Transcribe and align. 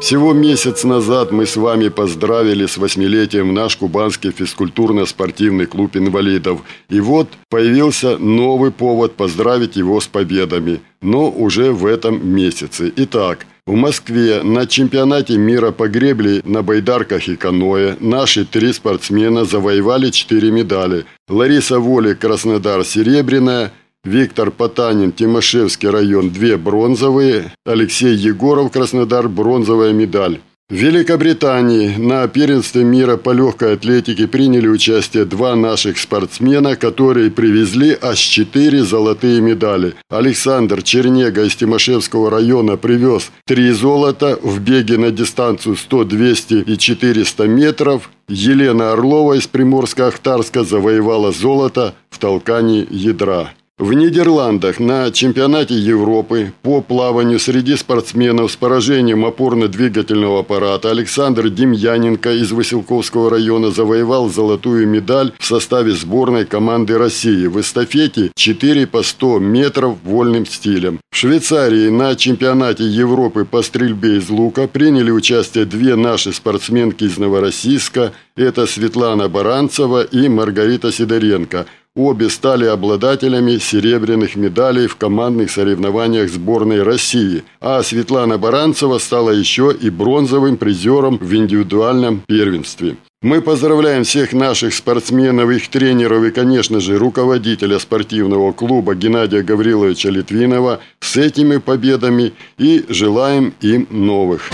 Всего 0.00 0.32
месяц 0.32 0.84
назад 0.84 1.30
мы 1.30 1.44
с 1.44 1.56
вами 1.56 1.88
поздравили 1.88 2.64
с 2.64 2.78
восьмилетием 2.78 3.52
наш 3.52 3.76
кубанский 3.76 4.30
физкультурно-спортивный 4.30 5.66
клуб 5.66 5.94
инвалидов. 5.94 6.62
И 6.88 7.00
вот 7.00 7.28
появился 7.50 8.16
новый 8.16 8.70
повод 8.70 9.14
поздравить 9.14 9.76
его 9.76 10.00
с 10.00 10.06
победами, 10.06 10.80
но 11.02 11.30
уже 11.30 11.72
в 11.72 11.84
этом 11.84 12.26
месяце. 12.26 12.90
Итак, 12.96 13.46
в 13.66 13.74
Москве 13.74 14.42
на 14.42 14.66
чемпионате 14.66 15.36
мира 15.36 15.70
по 15.70 15.86
гребле 15.86 16.40
на 16.44 16.62
байдарках 16.62 17.28
и 17.28 17.36
каноэ 17.36 17.96
наши 18.00 18.46
три 18.46 18.72
спортсмена 18.72 19.44
завоевали 19.44 20.10
четыре 20.10 20.50
медали. 20.50 21.04
Лариса 21.28 21.78
Воли, 21.78 22.14
Краснодар, 22.14 22.84
серебряная, 22.84 23.72
Виктор 24.04 24.50
Потанин, 24.50 25.12
Тимошевский 25.12 25.90
район, 25.90 26.30
две 26.30 26.56
бронзовые. 26.56 27.52
Алексей 27.66 28.14
Егоров, 28.14 28.72
Краснодар, 28.72 29.28
бронзовая 29.28 29.92
медаль. 29.92 30.40
В 30.70 30.74
Великобритании 30.74 31.96
на 31.96 32.26
первенстве 32.28 32.82
мира 32.82 33.16
по 33.16 33.30
легкой 33.30 33.74
атлетике 33.74 34.26
приняли 34.26 34.68
участие 34.68 35.26
два 35.26 35.54
наших 35.54 35.98
спортсмена, 35.98 36.76
которые 36.76 37.30
привезли 37.30 37.98
аж 38.00 38.18
четыре 38.18 38.84
золотые 38.84 39.40
медали. 39.42 39.94
Александр 40.08 40.82
Чернега 40.82 41.44
из 41.44 41.56
Тимошевского 41.56 42.30
района 42.30 42.76
привез 42.78 43.30
три 43.46 43.70
золота 43.72 44.38
в 44.40 44.60
беге 44.60 44.96
на 44.96 45.10
дистанцию 45.10 45.76
100, 45.76 46.04
200 46.04 46.54
и 46.66 46.78
400 46.78 47.48
метров. 47.48 48.08
Елена 48.28 48.92
Орлова 48.92 49.34
из 49.34 49.46
Приморска-Ахтарска 49.46 50.64
завоевала 50.64 51.32
золото 51.32 51.94
в 52.10 52.18
толкании 52.18 52.86
ядра. 52.90 53.50
В 53.80 53.94
Нидерландах 53.94 54.78
на 54.78 55.10
чемпионате 55.10 55.72
Европы 55.72 56.52
по 56.60 56.82
плаванию 56.82 57.40
среди 57.40 57.76
спортсменов 57.76 58.52
с 58.52 58.56
поражением 58.56 59.24
опорно-двигательного 59.24 60.40
аппарата 60.40 60.90
Александр 60.90 61.48
Демьяненко 61.48 62.30
из 62.34 62.52
Василковского 62.52 63.30
района 63.30 63.70
завоевал 63.70 64.28
золотую 64.28 64.86
медаль 64.86 65.32
в 65.38 65.46
составе 65.46 65.92
сборной 65.92 66.44
команды 66.44 66.98
России 66.98 67.46
в 67.46 67.58
эстафете 67.58 68.32
4 68.34 68.86
по 68.86 69.02
100 69.02 69.38
метров 69.38 69.96
вольным 70.04 70.44
стилем. 70.44 71.00
В 71.10 71.16
Швейцарии 71.16 71.88
на 71.88 72.14
чемпионате 72.16 72.84
Европы 72.84 73.46
по 73.46 73.62
стрельбе 73.62 74.18
из 74.18 74.28
лука 74.28 74.68
приняли 74.68 75.10
участие 75.10 75.64
две 75.64 75.96
наши 75.96 76.34
спортсменки 76.34 77.04
из 77.04 77.16
Новороссийска. 77.16 78.12
Это 78.36 78.66
Светлана 78.66 79.30
Баранцева 79.30 80.02
и 80.02 80.28
Маргарита 80.28 80.92
Сидоренко– 80.92 81.64
Обе 81.96 82.30
стали 82.30 82.66
обладателями 82.66 83.58
серебряных 83.58 84.36
медалей 84.36 84.86
в 84.86 84.94
командных 84.94 85.50
соревнованиях 85.50 86.30
сборной 86.30 86.84
России, 86.84 87.42
а 87.60 87.82
Светлана 87.82 88.38
Баранцева 88.38 88.98
стала 88.98 89.30
еще 89.30 89.74
и 89.78 89.90
бронзовым 89.90 90.56
призером 90.56 91.18
в 91.18 91.34
индивидуальном 91.34 92.22
первенстве. 92.28 92.96
Мы 93.22 93.42
поздравляем 93.42 94.04
всех 94.04 94.32
наших 94.32 94.72
спортсменов, 94.72 95.50
их 95.50 95.68
тренеров 95.68 96.22
и, 96.22 96.30
конечно 96.30 96.78
же, 96.78 96.96
руководителя 96.96 97.80
спортивного 97.80 98.52
клуба 98.52 98.94
Геннадия 98.94 99.42
Гавриловича 99.42 100.10
Литвинова 100.10 100.78
с 101.00 101.16
этими 101.16 101.56
победами 101.56 102.32
и 102.56 102.84
желаем 102.88 103.52
им 103.60 103.88
новых. 103.90 104.48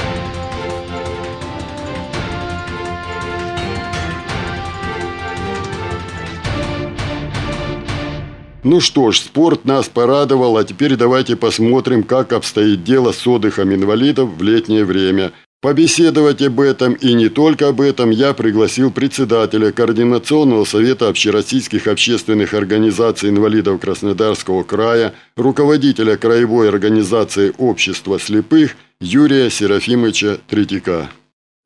Ну 8.68 8.80
что 8.80 9.12
ж, 9.12 9.20
спорт 9.20 9.64
нас 9.64 9.88
порадовал, 9.88 10.56
а 10.56 10.64
теперь 10.64 10.96
давайте 10.96 11.36
посмотрим, 11.36 12.02
как 12.02 12.32
обстоит 12.32 12.82
дело 12.82 13.12
с 13.12 13.24
отдыхом 13.24 13.72
инвалидов 13.72 14.30
в 14.36 14.42
летнее 14.42 14.84
время. 14.84 15.30
Побеседовать 15.62 16.42
об 16.42 16.58
этом 16.58 16.94
и 16.94 17.14
не 17.14 17.28
только 17.28 17.68
об 17.68 17.80
этом 17.80 18.10
я 18.10 18.34
пригласил 18.34 18.90
председателя 18.90 19.70
Координационного 19.70 20.64
совета 20.64 21.08
общероссийских 21.08 21.86
общественных 21.86 22.54
организаций 22.54 23.30
инвалидов 23.30 23.80
Краснодарского 23.80 24.64
края, 24.64 25.14
руководителя 25.36 26.16
краевой 26.16 26.68
организации 26.68 27.52
общества 27.58 28.18
слепых 28.18 28.74
Юрия 29.00 29.48
Серафимовича 29.48 30.38
Третьяка. 30.48 31.08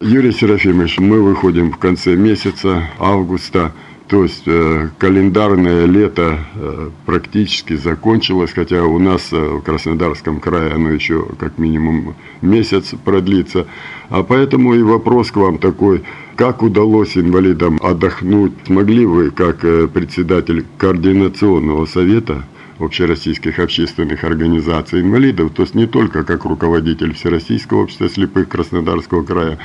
Юрий 0.02 0.32
Серафимович, 0.32 0.98
мы 0.98 1.22
выходим 1.22 1.72
в 1.72 1.78
конце 1.78 2.14
месяца 2.14 2.90
августа. 2.98 3.72
То 4.10 4.24
есть 4.24 4.42
э, 4.46 4.88
календарное 4.98 5.86
лето 5.86 6.40
э, 6.56 6.90
практически 7.06 7.76
закончилось, 7.76 8.50
хотя 8.52 8.82
у 8.82 8.98
нас 8.98 9.28
э, 9.30 9.36
в 9.36 9.60
Краснодарском 9.60 10.40
крае 10.40 10.72
оно 10.72 10.90
еще 10.90 11.24
как 11.38 11.58
минимум 11.58 12.16
месяц 12.42 12.92
продлится. 13.04 13.68
А 14.08 14.24
поэтому 14.24 14.74
и 14.74 14.82
вопрос 14.82 15.30
к 15.30 15.36
вам 15.36 15.58
такой, 15.58 16.02
как 16.34 16.64
удалось 16.64 17.16
инвалидам 17.16 17.78
отдохнуть? 17.80 18.52
Смогли 18.66 19.06
вы, 19.06 19.30
как 19.30 19.60
председатель 19.92 20.66
координационного 20.76 21.86
совета, 21.86 22.42
общероссийских 22.80 23.60
общественных 23.60 24.24
организаций 24.24 25.02
инвалидов, 25.02 25.52
то 25.54 25.62
есть 25.62 25.76
не 25.76 25.86
только 25.86 26.24
как 26.24 26.44
руководитель 26.46 27.14
Всероссийского 27.14 27.82
общества 27.82 28.08
слепых 28.08 28.48
Краснодарского 28.48 29.22
края, 29.22 29.58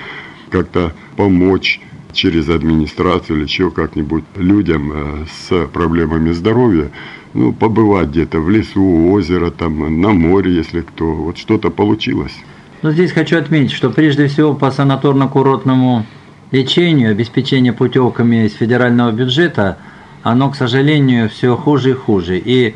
как-то 0.51 0.93
помочь 1.15 1.81
через 2.15 2.49
администрацию 2.49 3.37
или 3.37 3.43
еще 3.43 3.69
как-нибудь 3.69 4.23
людям 4.35 4.91
э, 4.93 5.25
с 5.29 5.67
проблемами 5.67 6.31
здоровья, 6.31 6.89
ну, 7.33 7.53
побывать 7.53 8.09
где-то 8.09 8.39
в 8.39 8.49
лесу, 8.49 9.11
озеро, 9.11 9.51
там, 9.51 10.01
на 10.01 10.09
море, 10.09 10.55
если 10.55 10.81
кто, 10.81 11.13
вот 11.13 11.37
что-то 11.37 11.69
получилось. 11.69 12.33
Ну, 12.81 12.91
здесь 12.91 13.11
хочу 13.11 13.37
отметить, 13.37 13.71
что 13.71 13.89
прежде 13.89 14.27
всего 14.27 14.53
по 14.53 14.71
санаторно-курортному 14.71 16.03
лечению, 16.51 17.11
обеспечение 17.11 17.73
путевками 17.73 18.45
из 18.45 18.53
федерального 18.53 19.11
бюджета, 19.11 19.77
оно, 20.23 20.49
к 20.49 20.55
сожалению, 20.55 21.29
все 21.29 21.55
хуже 21.55 21.91
и 21.91 21.93
хуже. 21.93 22.41
И 22.43 22.75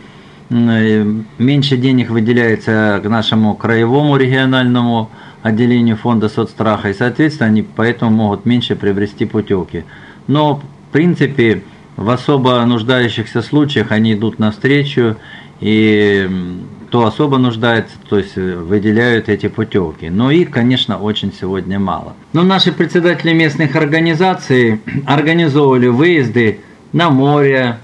меньше 0.50 1.78
денег 1.78 2.10
выделяется 2.10 3.00
к 3.04 3.08
нашему 3.08 3.56
краевому 3.56 4.18
региональному 4.18 5.10
отделению 5.44 5.96
фонда 5.96 6.28
соцстраха, 6.28 6.90
и, 6.90 6.94
соответственно, 6.94 7.50
они 7.50 7.62
поэтому 7.62 8.12
могут 8.12 8.46
меньше 8.46 8.76
приобрести 8.76 9.26
путевки. 9.26 9.86
Но, 10.28 10.56
в 10.56 10.92
принципе, 10.92 11.64
в 11.96 12.10
особо 12.10 12.64
нуждающихся 12.66 13.42
случаях 13.42 13.92
они 13.92 14.14
идут 14.14 14.40
навстречу, 14.40 15.18
и 15.60 16.30
кто 16.88 17.06
особо 17.06 17.38
нуждается, 17.38 17.96
то 18.10 18.18
есть 18.18 18.36
выделяют 18.36 19.30
эти 19.30 19.48
путевки. 19.48 20.10
Но 20.10 20.31
их, 20.31 20.50
конечно, 20.50 20.98
очень 20.98 21.31
сегодня 21.31 21.78
мало. 21.78 22.16
Но 22.34 22.42
наши 22.42 22.72
председатели 22.72 23.31
местных 23.31 23.76
организаций 23.76 24.81
организовывали 25.06 25.88
выезды 25.88 26.62
на 26.92 27.12
море, 27.12 27.78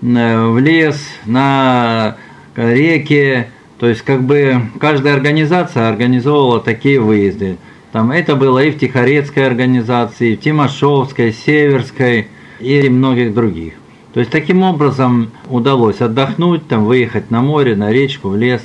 в 0.00 0.58
лес, 0.58 1.00
на 1.24 2.16
реки, 2.54 3.46
то 3.78 3.88
есть 3.88 4.02
как 4.02 4.22
бы 4.22 4.62
каждая 4.80 5.14
организация 5.14 5.88
организовывала 5.88 6.60
такие 6.60 7.00
выезды. 7.00 7.56
Там 7.92 8.10
это 8.10 8.36
было 8.36 8.62
и 8.62 8.70
в 8.70 8.78
Тихорецкой 8.78 9.46
организации, 9.46 10.32
и 10.32 10.36
в 10.36 10.40
Тимошовской, 10.40 11.32
Северской 11.32 12.28
и 12.60 12.88
многих 12.88 13.34
других. 13.34 13.74
То 14.12 14.20
есть 14.20 14.32
таким 14.32 14.62
образом 14.62 15.30
удалось 15.48 16.00
отдохнуть, 16.00 16.66
там 16.68 16.86
выехать 16.86 17.30
на 17.30 17.42
море, 17.42 17.76
на 17.76 17.92
речку, 17.92 18.30
в 18.30 18.36
лес. 18.36 18.62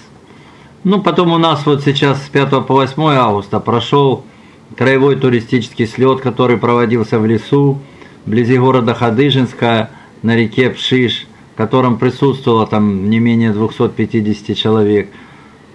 Ну, 0.83 1.01
потом 1.01 1.33
у 1.33 1.38
нас 1.38 1.65
вот 1.65 1.83
сейчас 1.83 2.23
с 2.23 2.29
5 2.29 2.65
по 2.65 2.73
8 2.73 3.03
августа 3.03 3.59
прошел 3.59 4.23
краевой 4.77 5.17
туристический 5.17 5.88
слет, 5.88 6.21
который 6.21 6.57
проводился 6.57 7.19
в 7.19 7.25
лесу, 7.25 7.79
вблизи 8.25 8.57
города 8.57 8.94
Хадыжинска, 8.94 9.89
на 10.21 10.35
реке 10.35 10.69
Пшиш 10.69 11.27
в 11.53 11.57
котором 11.57 11.97
присутствовало 11.97 12.65
там 12.65 13.09
не 13.09 13.19
менее 13.19 13.51
250 13.51 14.56
человек, 14.56 15.09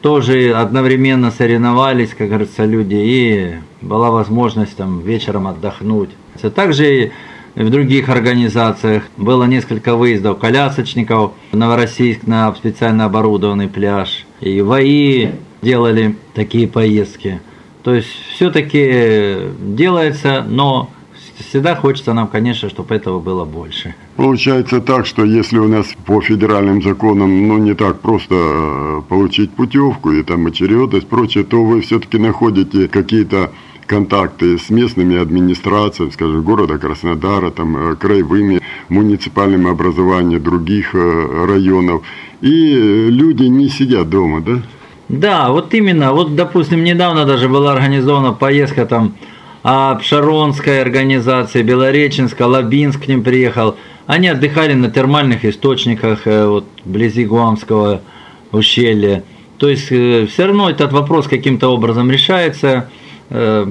тоже 0.00 0.52
одновременно 0.52 1.30
соревновались, 1.30 2.14
как 2.16 2.28
говорится, 2.28 2.64
люди, 2.64 2.94
и 2.96 3.54
была 3.82 4.10
возможность 4.10 4.76
там 4.76 5.00
вечером 5.00 5.46
отдохнуть. 5.46 6.10
Также 6.54 7.12
и 7.54 7.62
в 7.62 7.70
других 7.70 8.08
организациях 8.08 9.04
было 9.16 9.44
несколько 9.44 9.96
выездов 9.96 10.38
колясочников 10.38 11.32
в 11.52 11.56
Новороссийск 11.56 12.26
на 12.26 12.54
специально 12.54 13.06
оборудованный 13.06 13.68
пляж. 13.68 14.26
И 14.40 14.60
ВАИ 14.60 15.30
делали 15.62 16.16
такие 16.34 16.68
поездки. 16.68 17.40
То 17.82 17.94
есть 17.94 18.08
все-таки 18.34 19.36
делается, 19.58 20.44
но 20.46 20.90
всегда 21.44 21.74
хочется 21.74 22.12
нам, 22.12 22.28
конечно, 22.28 22.68
чтобы 22.68 22.94
этого 22.94 23.20
было 23.20 23.44
больше. 23.44 23.94
Получается 24.16 24.80
так, 24.80 25.06
что 25.06 25.24
если 25.24 25.58
у 25.58 25.68
нас 25.68 25.86
по 26.06 26.20
федеральным 26.20 26.82
законам 26.82 27.48
ну, 27.48 27.58
не 27.58 27.74
так 27.74 28.00
просто 28.00 28.34
э, 28.34 29.02
получить 29.08 29.50
путевку 29.50 30.12
и 30.12 30.22
там 30.22 30.46
очередность, 30.46 31.06
прочее, 31.06 31.44
то 31.44 31.64
вы 31.64 31.80
все-таки 31.80 32.18
находите 32.18 32.88
какие-то 32.88 33.50
контакты 33.86 34.58
с 34.58 34.70
местными 34.70 35.16
администрациями, 35.16 36.10
скажем, 36.10 36.42
города 36.42 36.78
Краснодара, 36.78 37.50
там, 37.50 37.76
э, 37.76 37.96
краевыми, 37.96 38.60
муниципальным 38.88 39.66
образованием 39.66 40.42
других 40.42 40.94
э, 40.94 41.46
районов. 41.46 42.02
И 42.40 43.08
люди 43.10 43.44
не 43.44 43.68
сидят 43.68 44.10
дома, 44.10 44.40
да? 44.40 44.62
Да, 45.08 45.50
вот 45.50 45.72
именно. 45.74 46.12
Вот, 46.12 46.34
допустим, 46.34 46.82
недавно 46.82 47.24
даже 47.24 47.48
была 47.48 47.72
организована 47.72 48.32
поездка 48.32 48.86
там 48.86 49.14
Обшаронская 49.68 50.80
организация, 50.80 51.64
Белореченская, 51.64 52.46
Лабинск 52.46 53.02
к 53.02 53.08
ним 53.08 53.24
приехал. 53.24 53.74
Они 54.06 54.28
отдыхали 54.28 54.74
на 54.74 54.88
термальных 54.88 55.44
источниках 55.44 56.28
э, 56.28 56.46
вот, 56.46 56.66
вблизи 56.84 57.24
Гуамского 57.24 58.00
ущелья. 58.52 59.24
То 59.58 59.68
есть 59.68 59.86
все 59.86 60.46
равно 60.46 60.70
этот 60.70 60.92
вопрос 60.92 61.26
каким-то 61.26 61.66
образом 61.66 62.12
решается. 62.12 62.88
Э, 63.28 63.66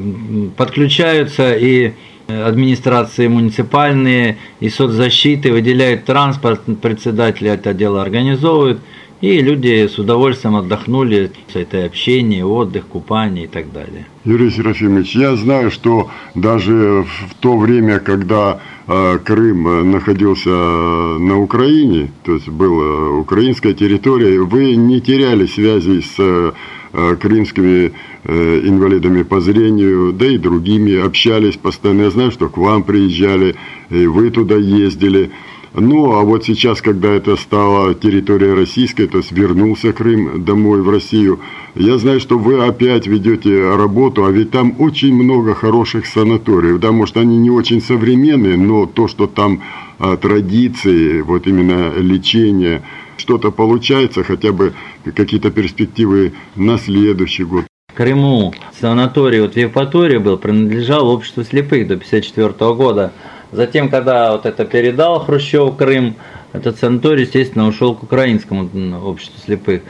подключаются 0.57 1.55
и 1.55 1.93
администрации 2.27 3.27
муниципальные, 3.27 4.37
и 4.59 4.69
соцзащиты, 4.69 5.53
выделяют 5.53 6.03
транспорт, 6.03 6.59
председатели 6.81 7.49
это 7.49 7.73
дело 7.73 8.01
организовывают, 8.01 8.81
и 9.21 9.41
люди 9.41 9.87
с 9.87 9.97
удовольствием 9.97 10.55
отдохнули 10.55 11.31
с 11.51 11.55
этой 11.55 11.85
общения, 11.85 12.45
отдых, 12.45 12.85
купание 12.87 13.45
и 13.45 13.47
так 13.47 13.71
далее. 13.71 14.05
Юрий 14.23 14.49
Серафимович, 14.51 15.15
я 15.15 15.35
знаю, 15.35 15.71
что 15.71 16.09
даже 16.33 17.05
в 17.29 17.35
то 17.39 17.57
время, 17.57 17.99
когда 17.99 18.59
э, 18.87 19.19
Крым 19.23 19.91
находился 19.91 20.49
на 20.49 21.39
Украине, 21.39 22.11
то 22.23 22.33
есть 22.33 22.49
была 22.49 23.11
украинская 23.17 23.73
территория, 23.73 24.39
вы 24.39 24.75
не 24.75 25.01
теряли 25.01 25.45
связи 25.45 26.01
с 26.01 26.15
э, 26.17 26.51
крымскими 27.19 27.93
Э, 28.27 28.61
инвалидами 28.63 29.21
по 29.21 29.39
зрению, 29.39 30.11
да 30.11 30.25
и 30.25 30.39
другими 30.39 30.95
общались 30.95 31.57
постоянно. 31.57 32.01
Я 32.03 32.09
знаю, 32.09 32.31
что 32.31 32.49
к 32.49 32.57
вам 32.57 32.81
приезжали, 32.81 33.55
и 33.91 34.07
вы 34.07 34.31
туда 34.31 34.55
ездили. 34.55 35.29
Ну, 35.77 36.13
а 36.13 36.23
вот 36.23 36.45
сейчас, 36.45 36.81
когда 36.81 37.09
это 37.09 37.35
стало 37.35 37.93
территорией 37.93 38.53
российской, 38.53 39.07
то 39.07 39.17
есть 39.17 39.33
вернулся 39.33 39.91
Крым 39.91 40.45
домой 40.45 40.81
в 40.81 40.89
Россию, 40.89 41.41
я 41.75 41.97
знаю, 41.97 42.21
что 42.21 42.39
вы 42.39 42.65
опять 42.65 43.07
ведете 43.07 43.75
работу, 43.75 44.23
а 44.23 44.31
ведь 44.31 44.51
там 44.51 44.75
очень 44.79 45.13
много 45.13 45.53
хороших 45.53 46.05
санаториев, 46.05 46.79
да, 46.79 46.93
может, 46.93 47.17
они 47.17 47.37
не 47.37 47.49
очень 47.49 47.81
современные, 47.81 48.55
но 48.55 48.85
то, 48.85 49.09
что 49.09 49.27
там 49.27 49.63
а, 49.99 50.15
традиции, 50.15 51.19
вот 51.19 51.45
именно 51.45 51.93
лечение, 51.97 52.81
что-то 53.17 53.51
получается, 53.51 54.23
хотя 54.23 54.53
бы 54.53 54.73
какие-то 55.13 55.51
перспективы 55.51 56.31
на 56.55 56.77
следующий 56.77 57.43
год. 57.43 57.65
Крыму 57.93 58.53
санаторий 58.79 59.41
вот 59.41 59.53
в 59.53 59.57
Евпатории 59.57 60.17
был, 60.17 60.37
принадлежал 60.37 61.09
обществу 61.09 61.43
слепых 61.43 61.87
до 61.87 61.95
1954 61.95 62.73
года. 62.73 63.13
Затем, 63.55 63.89
когда 63.89 64.33
вот 64.33 64.45
это 64.45 64.65
передал 64.65 65.19
Хрущев 65.19 65.77
Крым, 65.77 66.15
этот 66.51 66.77
санаторий, 66.77 67.23
естественно, 67.23 67.67
ушел 67.67 67.95
к 67.95 68.03
украинскому 68.03 68.69
обществу 69.05 69.39
слепых. 69.43 69.81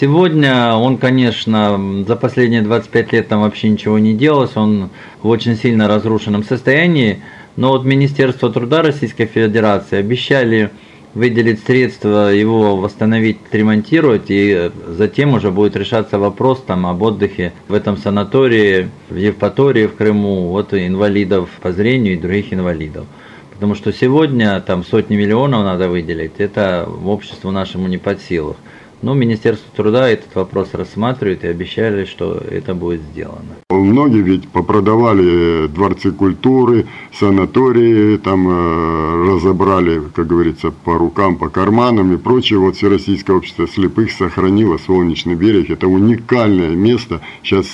Сегодня 0.00 0.74
он, 0.74 0.98
конечно, 0.98 2.04
за 2.06 2.14
последние 2.14 2.62
25 2.62 3.12
лет 3.12 3.28
там 3.28 3.40
вообще 3.40 3.68
ничего 3.68 3.98
не 3.98 4.14
делалось, 4.14 4.56
он 4.56 4.90
в 5.20 5.28
очень 5.28 5.56
сильно 5.56 5.88
разрушенном 5.88 6.44
состоянии, 6.44 7.20
но 7.56 7.70
вот 7.70 7.84
Министерство 7.84 8.52
труда 8.52 8.82
Российской 8.82 9.26
Федерации 9.26 9.98
обещали 9.98 10.70
выделить 11.18 11.64
средства, 11.64 12.32
его 12.32 12.76
восстановить, 12.76 13.38
ремонтировать, 13.50 14.26
и 14.28 14.70
затем 14.86 15.34
уже 15.34 15.50
будет 15.50 15.74
решаться 15.74 16.16
вопрос 16.16 16.62
там 16.64 16.86
об 16.86 17.02
отдыхе 17.02 17.52
в 17.66 17.74
этом 17.74 17.96
санатории, 17.96 18.88
в 19.10 19.16
Евпатории, 19.16 19.86
в 19.86 19.96
Крыму, 19.96 20.48
вот 20.48 20.72
инвалидов 20.72 21.50
по 21.60 21.72
зрению 21.72 22.14
и 22.14 22.18
других 22.18 22.52
инвалидов. 22.52 23.06
Потому 23.52 23.74
что 23.74 23.92
сегодня 23.92 24.60
там 24.60 24.84
сотни 24.84 25.16
миллионов 25.16 25.64
надо 25.64 25.88
выделить, 25.88 26.34
это 26.38 26.88
обществу 27.04 27.50
нашему 27.50 27.88
не 27.88 27.98
под 27.98 28.22
силах. 28.22 28.56
Но 29.00 29.14
Министерство 29.14 29.70
труда 29.76 30.08
этот 30.08 30.34
вопрос 30.34 30.70
рассматривает 30.72 31.44
и 31.44 31.48
обещали, 31.48 32.04
что 32.04 32.34
это 32.34 32.74
будет 32.74 33.00
сделано. 33.12 33.56
Многие 33.70 34.22
ведь 34.22 34.48
попродавали 34.48 35.68
дворцы 35.68 36.10
культуры, 36.10 36.86
санатории, 37.12 38.16
там 38.16 38.48
э, 38.48 39.28
разобрали, 39.28 40.02
как 40.14 40.26
говорится, 40.26 40.70
по 40.70 40.98
рукам, 40.98 41.36
по 41.36 41.48
карманам 41.48 42.12
и 42.12 42.16
прочее. 42.16 42.58
Вот 42.58 42.76
Всероссийское 42.76 43.36
общество 43.36 43.68
слепых 43.68 44.10
сохранило 44.10 44.78
Солнечный 44.78 45.36
берег. 45.36 45.70
Это 45.70 45.86
уникальное 45.86 46.74
место. 46.74 47.20
Сейчас 47.42 47.66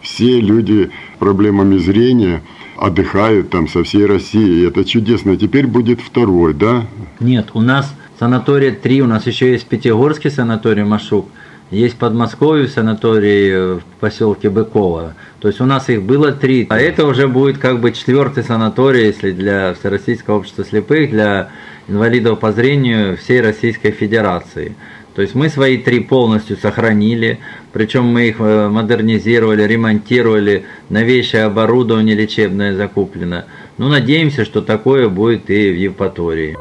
все 0.00 0.40
люди 0.40 0.90
с 1.14 1.18
проблемами 1.18 1.76
зрения 1.78 2.42
отдыхают 2.76 3.50
там 3.50 3.68
со 3.68 3.84
всей 3.84 4.06
России. 4.06 4.60
И 4.60 4.66
это 4.66 4.84
чудесно. 4.84 5.36
Теперь 5.36 5.68
будет 5.68 6.00
второй, 6.00 6.54
да? 6.54 6.86
Нет, 7.20 7.50
у 7.54 7.60
нас 7.60 7.94
санатория 8.22 8.70
три, 8.70 9.02
у 9.02 9.08
нас 9.08 9.26
еще 9.26 9.50
есть 9.50 9.66
Пятигорский 9.66 10.30
санаторий 10.30 10.84
Машук, 10.84 11.26
есть 11.72 11.96
Подмосковье 11.96 12.68
санаторий 12.68 13.50
э, 13.50 13.74
в 13.74 13.82
поселке 13.98 14.48
Быково. 14.48 15.14
То 15.40 15.48
есть 15.48 15.60
у 15.60 15.64
нас 15.64 15.88
их 15.88 16.04
было 16.04 16.30
три. 16.30 16.68
А 16.70 16.78
это 16.78 17.04
уже 17.04 17.26
будет 17.26 17.58
как 17.58 17.80
бы 17.80 17.90
четвертый 17.90 18.44
санаторий, 18.44 19.06
если 19.06 19.32
для 19.32 19.74
Всероссийского 19.74 20.36
общества 20.36 20.64
слепых, 20.64 21.10
для 21.10 21.48
инвалидов 21.88 22.38
по 22.38 22.52
зрению 22.52 23.16
всей 23.16 23.40
Российской 23.40 23.90
Федерации. 23.90 24.76
То 25.16 25.22
есть 25.22 25.34
мы 25.34 25.48
свои 25.48 25.76
три 25.76 25.98
полностью 25.98 26.56
сохранили, 26.56 27.40
причем 27.72 28.04
мы 28.04 28.28
их 28.28 28.36
э, 28.38 28.68
модернизировали, 28.68 29.64
ремонтировали, 29.64 30.64
новейшее 30.90 31.46
оборудование 31.46 32.14
лечебное 32.14 32.76
закуплено. 32.76 33.46
Ну, 33.78 33.88
надеемся, 33.88 34.44
что 34.44 34.62
такое 34.62 35.08
будет 35.08 35.50
и 35.50 35.72
в 35.72 35.76
Евпатории. 35.76 36.56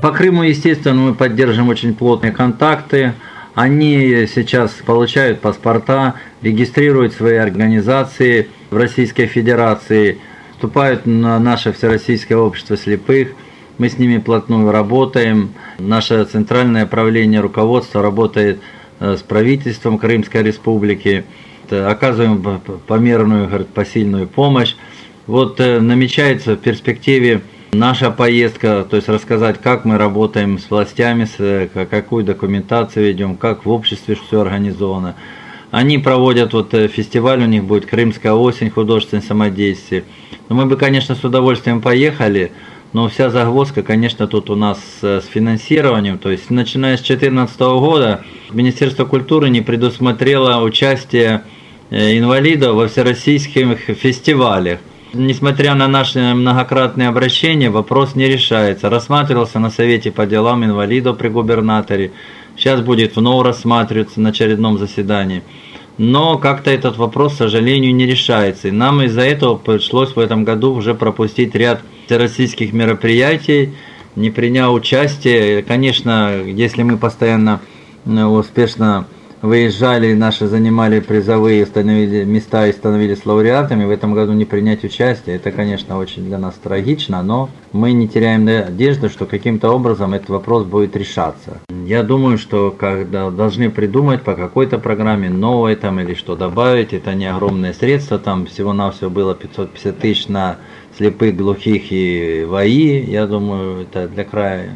По 0.00 0.12
Крыму, 0.12 0.44
естественно, 0.44 1.00
мы 1.00 1.14
поддерживаем 1.14 1.68
очень 1.70 1.92
плотные 1.92 2.30
контакты. 2.30 3.14
Они 3.54 4.26
сейчас 4.32 4.70
получают 4.86 5.40
паспорта, 5.40 6.14
регистрируют 6.40 7.14
свои 7.14 7.34
организации 7.34 8.48
в 8.70 8.76
Российской 8.76 9.26
Федерации, 9.26 10.18
вступают 10.52 11.04
на 11.06 11.40
наше 11.40 11.72
Всероссийское 11.72 12.38
общество 12.38 12.76
слепых. 12.76 13.30
Мы 13.78 13.88
с 13.88 13.98
ними 13.98 14.18
плотную 14.18 14.70
работаем. 14.70 15.50
Наше 15.80 16.24
центральное 16.26 16.86
правление 16.86 17.40
руководства 17.40 18.00
работает 18.00 18.60
э, 19.00 19.16
с 19.16 19.22
правительством 19.22 19.98
Крымской 19.98 20.44
Республики. 20.44 21.24
Оказываем 21.70 22.60
померную, 22.86 23.66
посильную 23.66 24.28
помощь. 24.28 24.76
Вот 25.26 25.58
э, 25.58 25.80
намечается 25.80 26.54
в 26.54 26.58
перспективе 26.58 27.42
Наша 27.72 28.10
поездка, 28.10 28.86
то 28.88 28.96
есть 28.96 29.10
рассказать, 29.10 29.60
как 29.60 29.84
мы 29.84 29.98
работаем 29.98 30.58
с 30.58 30.70
властями, 30.70 31.26
с, 31.26 31.68
какую 31.90 32.24
документацию 32.24 33.06
ведем, 33.06 33.36
как 33.36 33.66
в 33.66 33.70
обществе 33.70 34.14
все 34.14 34.40
организовано. 34.40 35.16
Они 35.70 35.98
проводят 35.98 36.54
вот 36.54 36.72
э, 36.72 36.88
фестиваль, 36.88 37.42
у 37.42 37.46
них 37.46 37.64
будет 37.64 37.84
Крымская 37.84 38.32
осень, 38.32 38.70
художественное 38.70 39.22
самодействие. 39.22 40.04
Но 40.48 40.56
мы 40.56 40.64
бы, 40.64 40.76
конечно, 40.76 41.14
с 41.14 41.22
удовольствием 41.22 41.82
поехали, 41.82 42.52
но 42.94 43.10
вся 43.10 43.28
загвоздка, 43.28 43.82
конечно, 43.82 44.26
тут 44.26 44.48
у 44.48 44.54
нас 44.56 44.80
с 45.02 45.26
финансированием. 45.26 46.16
То 46.16 46.30
есть, 46.30 46.48
начиная 46.48 46.96
с 46.96 47.00
2014 47.00 47.60
года, 47.60 48.24
Министерство 48.50 49.04
культуры 49.04 49.50
не 49.50 49.60
предусмотрело 49.60 50.62
участие 50.62 51.42
э, 51.90 52.16
инвалидов 52.16 52.76
во 52.76 52.88
всероссийских 52.88 53.78
фестивалях. 53.78 54.78
Несмотря 55.14 55.74
на 55.74 55.88
наши 55.88 56.18
многократные 56.34 57.08
обращения, 57.08 57.70
вопрос 57.70 58.14
не 58.14 58.28
решается. 58.28 58.90
Рассматривался 58.90 59.58
на 59.58 59.70
Совете 59.70 60.10
по 60.10 60.26
делам 60.26 60.64
инвалидов 60.66 61.16
при 61.16 61.28
губернаторе. 61.28 62.12
Сейчас 62.56 62.82
будет 62.82 63.16
вновь 63.16 63.46
рассматриваться 63.46 64.20
на 64.20 64.30
очередном 64.30 64.78
заседании. 64.78 65.42
Но 65.96 66.36
как-то 66.36 66.70
этот 66.70 66.98
вопрос, 66.98 67.34
к 67.34 67.38
сожалению, 67.38 67.94
не 67.94 68.04
решается. 68.04 68.68
И 68.68 68.70
нам 68.70 69.00
из-за 69.02 69.22
этого 69.22 69.56
пришлось 69.56 70.14
в 70.14 70.18
этом 70.18 70.44
году 70.44 70.74
уже 70.74 70.94
пропустить 70.94 71.54
ряд 71.54 71.80
российских 72.10 72.74
мероприятий, 72.74 73.74
не 74.14 74.30
приняв 74.30 74.72
участие. 74.74 75.62
Конечно, 75.62 76.42
если 76.44 76.82
мы 76.82 76.98
постоянно 76.98 77.60
э, 78.04 78.24
успешно 78.24 79.06
выезжали, 79.42 80.14
наши 80.14 80.46
занимали 80.46 81.00
призовые 81.00 81.64
становили 81.66 82.24
места 82.24 82.66
и 82.66 82.72
становились 82.72 83.24
лауреатами, 83.24 83.84
в 83.84 83.90
этом 83.90 84.14
году 84.14 84.32
не 84.32 84.44
принять 84.44 84.84
участие, 84.84 85.36
это, 85.36 85.50
конечно, 85.50 85.98
очень 85.98 86.24
для 86.24 86.38
нас 86.38 86.54
трагично, 86.54 87.22
но 87.22 87.48
мы 87.72 87.92
не 87.92 88.08
теряем 88.08 88.44
надежды, 88.44 89.08
что 89.08 89.26
каким-то 89.26 89.70
образом 89.70 90.14
этот 90.14 90.28
вопрос 90.30 90.64
будет 90.64 90.96
решаться. 90.96 91.58
Я 91.86 92.02
думаю, 92.02 92.38
что 92.38 92.74
когда 92.76 93.30
должны 93.30 93.70
придумать 93.70 94.22
по 94.22 94.34
какой-то 94.34 94.78
программе 94.78 95.30
новой 95.30 95.76
там 95.76 96.00
или 96.00 96.14
что 96.14 96.36
добавить, 96.36 96.92
это 96.92 97.14
не 97.14 97.26
огромные 97.26 97.74
средства, 97.74 98.18
там 98.18 98.46
всего-навсего 98.46 99.10
было 99.10 99.34
550 99.34 99.98
тысяч 99.98 100.28
на 100.28 100.56
слепых, 100.96 101.36
глухих 101.36 101.92
и 101.92 102.44
ВАИ, 102.48 103.04
я 103.10 103.26
думаю, 103.26 103.82
это 103.82 104.08
для 104.08 104.24
края 104.24 104.70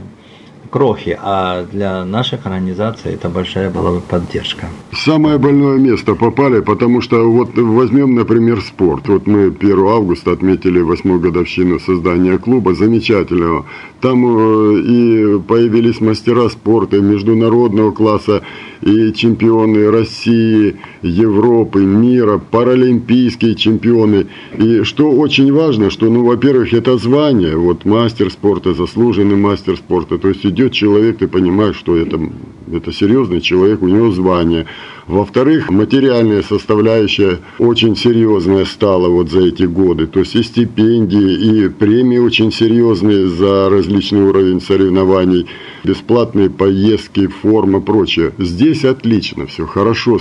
крохи, 0.72 1.18
а 1.22 1.66
для 1.70 2.04
наших 2.04 2.46
организаций 2.46 3.12
это 3.12 3.28
большая 3.28 3.70
была 3.70 3.90
бы 3.90 4.00
поддержка. 4.00 4.66
Самое 4.92 5.36
больное 5.38 5.78
место 5.78 6.14
попали, 6.14 6.60
потому 6.60 7.02
что 7.02 7.30
вот 7.30 7.50
возьмем, 7.56 8.14
например, 8.14 8.60
спорт. 8.62 9.08
Вот 9.08 9.26
мы 9.26 9.48
1 9.48 9.78
августа 9.86 10.32
отметили 10.32 10.80
восьмую 10.80 11.20
годовщину 11.20 11.78
создания 11.78 12.38
клуба, 12.38 12.74
замечательного. 12.74 13.66
Там 14.00 14.24
э, 14.24 14.80
и 14.80 15.38
появились 15.40 16.00
мастера 16.00 16.48
спорта 16.48 17.00
международного 17.00 17.92
класса, 17.92 18.42
и 18.82 19.12
чемпионы 19.12 19.90
России, 19.90 20.76
Европы, 21.02 21.80
мира, 21.84 22.38
паралимпийские 22.38 23.54
чемпионы. 23.54 24.26
И 24.58 24.82
что 24.82 25.10
очень 25.10 25.52
важно, 25.52 25.90
что, 25.90 26.10
ну, 26.10 26.24
во-первых, 26.24 26.72
это 26.74 26.98
звание, 26.98 27.56
вот 27.56 27.84
мастер 27.84 28.30
спорта, 28.30 28.74
заслуженный 28.74 29.36
мастер 29.36 29.76
спорта. 29.76 30.18
То 30.18 30.28
есть 30.28 30.44
идет 30.44 30.61
человек, 30.70 31.18
ты 31.18 31.28
понимаешь, 31.28 31.76
что 31.76 31.96
это, 31.96 32.20
это 32.72 32.92
серьезный 32.92 33.40
человек, 33.40 33.82
у 33.82 33.88
него 33.88 34.10
звание. 34.10 34.66
Во-вторых, 35.06 35.70
материальная 35.70 36.42
составляющая 36.42 37.38
очень 37.58 37.96
серьезная 37.96 38.64
стала 38.64 39.08
вот 39.08 39.30
за 39.30 39.40
эти 39.40 39.64
годы. 39.64 40.06
То 40.06 40.20
есть 40.20 40.36
и 40.36 40.42
стипендии, 40.42 41.64
и 41.64 41.68
премии 41.68 42.18
очень 42.18 42.52
серьезные 42.52 43.26
за 43.26 43.68
различный 43.68 44.22
уровень 44.22 44.60
соревнований, 44.60 45.46
бесплатные 45.84 46.50
поездки, 46.50 47.26
форма, 47.26 47.80
прочее. 47.80 48.32
Здесь 48.38 48.84
отлично 48.84 49.46
все, 49.46 49.66
хорошо. 49.66 50.20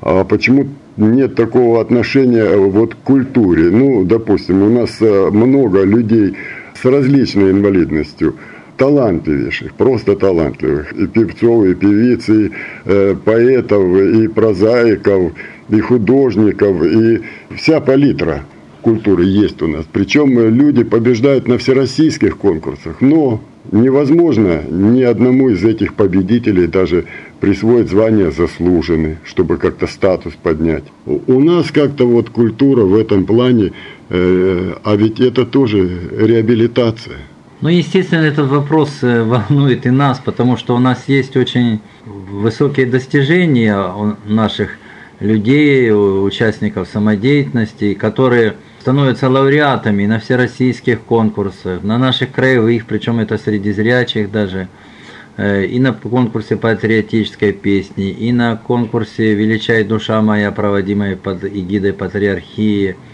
А 0.00 0.24
почему 0.24 0.68
нет 0.96 1.34
такого 1.34 1.80
отношения 1.80 2.56
вот 2.56 2.94
к 2.94 2.98
культуре? 2.98 3.70
Ну, 3.70 4.04
допустим, 4.04 4.62
у 4.62 4.70
нас 4.70 4.96
э, 5.00 5.30
много 5.30 5.84
людей 5.84 6.34
с 6.74 6.84
различной 6.84 7.50
инвалидностью– 7.50 8.34
талантливейших, 8.76 9.74
просто 9.74 10.16
талантливых. 10.16 10.92
И 10.92 11.06
певцов, 11.06 11.64
и 11.66 11.74
певиц, 11.74 12.28
и 12.28 12.50
э, 12.84 13.14
поэтов, 13.24 13.96
и 13.96 14.28
прозаиков, 14.28 15.32
и 15.68 15.80
художников, 15.80 16.82
и 16.84 17.22
вся 17.56 17.80
палитра 17.80 18.42
культуры 18.82 19.24
есть 19.24 19.62
у 19.62 19.68
нас. 19.68 19.86
Причем 19.90 20.38
люди 20.38 20.82
побеждают 20.82 21.48
на 21.48 21.56
всероссийских 21.58 22.36
конкурсах, 22.36 23.00
но 23.00 23.40
невозможно 23.70 24.62
ни 24.68 25.02
одному 25.02 25.50
из 25.50 25.64
этих 25.64 25.94
победителей 25.94 26.66
даже 26.66 27.04
присвоить 27.40 27.88
звание 27.88 28.32
заслуженный, 28.32 29.18
чтобы 29.24 29.56
как-то 29.56 29.86
статус 29.86 30.34
поднять. 30.42 30.84
У 31.06 31.40
нас 31.40 31.70
как-то 31.70 32.06
вот 32.06 32.30
культура 32.30 32.82
в 32.82 32.94
этом 32.96 33.24
плане, 33.24 33.72
э, 34.08 34.72
а 34.82 34.96
ведь 34.96 35.20
это 35.20 35.46
тоже 35.46 35.88
реабилитация. 36.18 37.18
Ну, 37.62 37.68
естественно, 37.68 38.24
этот 38.24 38.48
вопрос 38.48 38.90
э, 39.02 39.22
волнует 39.48 39.86
и 39.86 39.90
нас, 39.90 40.18
потому 40.18 40.56
что 40.56 40.74
у 40.74 40.80
нас 40.80 41.04
есть 41.06 41.36
очень 41.36 41.80
высокие 42.04 42.86
достижения 42.86 43.78
наших 44.26 44.78
людей, 45.20 45.92
участников 45.92 46.88
самодеятельности, 46.92 47.94
которые 47.94 48.54
становятся 48.80 49.30
лауреатами 49.30 50.06
на 50.06 50.18
всероссийских 50.18 51.02
конкурсах, 51.02 51.84
на 51.84 51.98
наших 51.98 52.32
краевых, 52.32 52.84
причем 52.86 53.20
это 53.20 53.38
среди 53.38 53.70
зрячих 53.70 54.32
даже, 54.32 54.66
э, 55.36 55.64
и 55.66 55.78
на 55.78 55.92
конкурсе 55.92 56.56
патриотической 56.56 57.52
песни, 57.52 58.10
и 58.10 58.32
на 58.32 58.56
конкурсе 58.56 59.34
«Величай 59.34 59.84
душа 59.84 60.20
моя», 60.20 60.50
проводимой 60.50 61.14
под 61.14 61.44
эгидой 61.44 61.92
патриархии– 61.92 62.96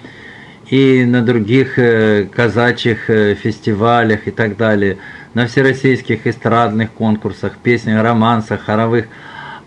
и 0.71 1.05
на 1.05 1.23
других 1.23 1.79
э, 1.79 2.27
казачьих 2.31 3.09
э, 3.09 3.35
фестивалях 3.35 4.27
и 4.29 4.31
так 4.31 4.57
далее, 4.57 4.99
на 5.35 5.47
всероссийских 5.47 6.27
эстрадных 6.27 6.93
конкурсах, 6.93 7.57
песнях, 7.59 8.03
романсах, 8.03 8.63
хоровых. 8.65 9.07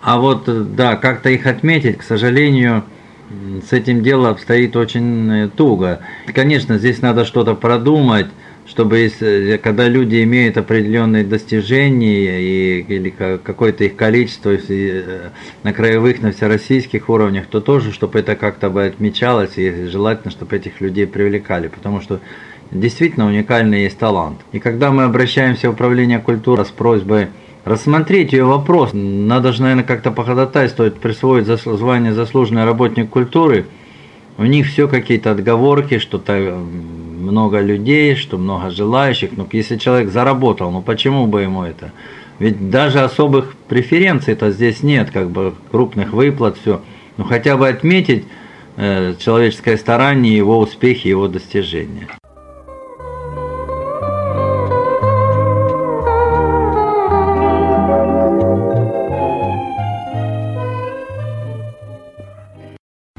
А 0.02 0.18
вот, 0.18 0.76
да, 0.76 0.96
как-то 0.96 1.30
их 1.30 1.46
отметить, 1.46 1.98
к 1.98 2.04
сожалению, 2.04 2.84
с 3.68 3.72
этим 3.72 4.04
дело 4.04 4.30
обстоит 4.30 4.76
очень 4.76 5.32
э, 5.32 5.50
туго. 5.50 6.02
Конечно, 6.34 6.78
здесь 6.78 7.02
надо 7.02 7.26
что-то 7.26 7.56
продумать, 7.56 8.28
чтобы 8.72 9.12
э, 9.20 9.58
когда 9.58 9.90
люди 9.90 10.24
имеют 10.24 10.56
определенные 10.56 11.26
достижения 11.26 12.42
и, 12.42 12.80
или 12.88 13.10
какое-то 13.10 13.84
их 13.84 13.98
количество 13.98 14.52
э, 14.52 15.30
на 15.64 15.74
краевых, 15.74 16.22
на 16.22 16.32
всероссийских 16.32 17.10
уровнях, 17.10 17.48
то 17.48 17.60
тоже, 17.60 17.92
чтобы 17.92 18.20
это 18.20 18.38
как-то 18.38 18.70
бы 18.70 18.86
отмечалось 18.86 19.58
и 19.58 19.88
желательно, 19.88 20.32
чтобы 20.32 20.56
этих 20.56 20.80
людей 20.80 21.06
привлекали, 21.06 21.68
потому 21.68 22.00
что 22.00 22.22
действительно 22.72 23.28
уникальный 23.28 23.84
есть 23.84 23.98
талант. 23.98 24.40
И 24.54 24.60
когда 24.60 24.92
мы 24.92 25.04
обращаемся 25.04 25.70
в 25.70 25.74
управление 25.74 26.20
культуры 26.20 26.64
с 26.64 26.70
просьбой 26.70 27.28
рассмотреть 27.66 28.32
ее 28.32 28.46
вопрос, 28.46 28.92
надо 28.94 29.52
же, 29.52 29.64
наверное, 29.64 29.84
как-то 29.84 30.12
походатайствовать, 30.12 30.96
присвоить 30.96 31.46
звание 31.46 32.14
заслуженный 32.14 32.64
работник 32.64 33.10
культуры, 33.10 33.66
у 34.38 34.46
них 34.46 34.68
все 34.68 34.88
какие-то 34.88 35.32
отговорки, 35.32 35.98
что-то 35.98 36.64
много 37.22 37.62
людей, 37.62 38.16
что 38.16 38.38
много 38.38 38.70
желающих. 38.70 39.32
Ну, 39.38 39.48
если 39.52 39.78
человек 39.78 40.10
заработал, 40.10 40.72
ну 40.72 40.82
почему 40.82 41.28
бы 41.28 41.42
ему 41.42 41.64
это? 41.64 41.92
Ведь 42.40 42.70
даже 42.70 43.02
особых 43.02 43.54
преференций-то 43.68 44.52
здесь 44.52 44.84
нет, 44.84 45.12
как 45.12 45.30
бы 45.30 45.54
крупных 45.70 46.12
выплат, 46.12 46.58
все. 46.58 46.82
Ну 47.18 47.24
хотя 47.24 47.56
бы 47.56 47.68
отметить 47.68 48.26
э, 48.78 49.14
человеческое 49.20 49.78
старание, 49.78 50.36
его 50.36 50.60
успехи, 50.60 51.08
его 51.08 51.28
достижения. 51.28 52.08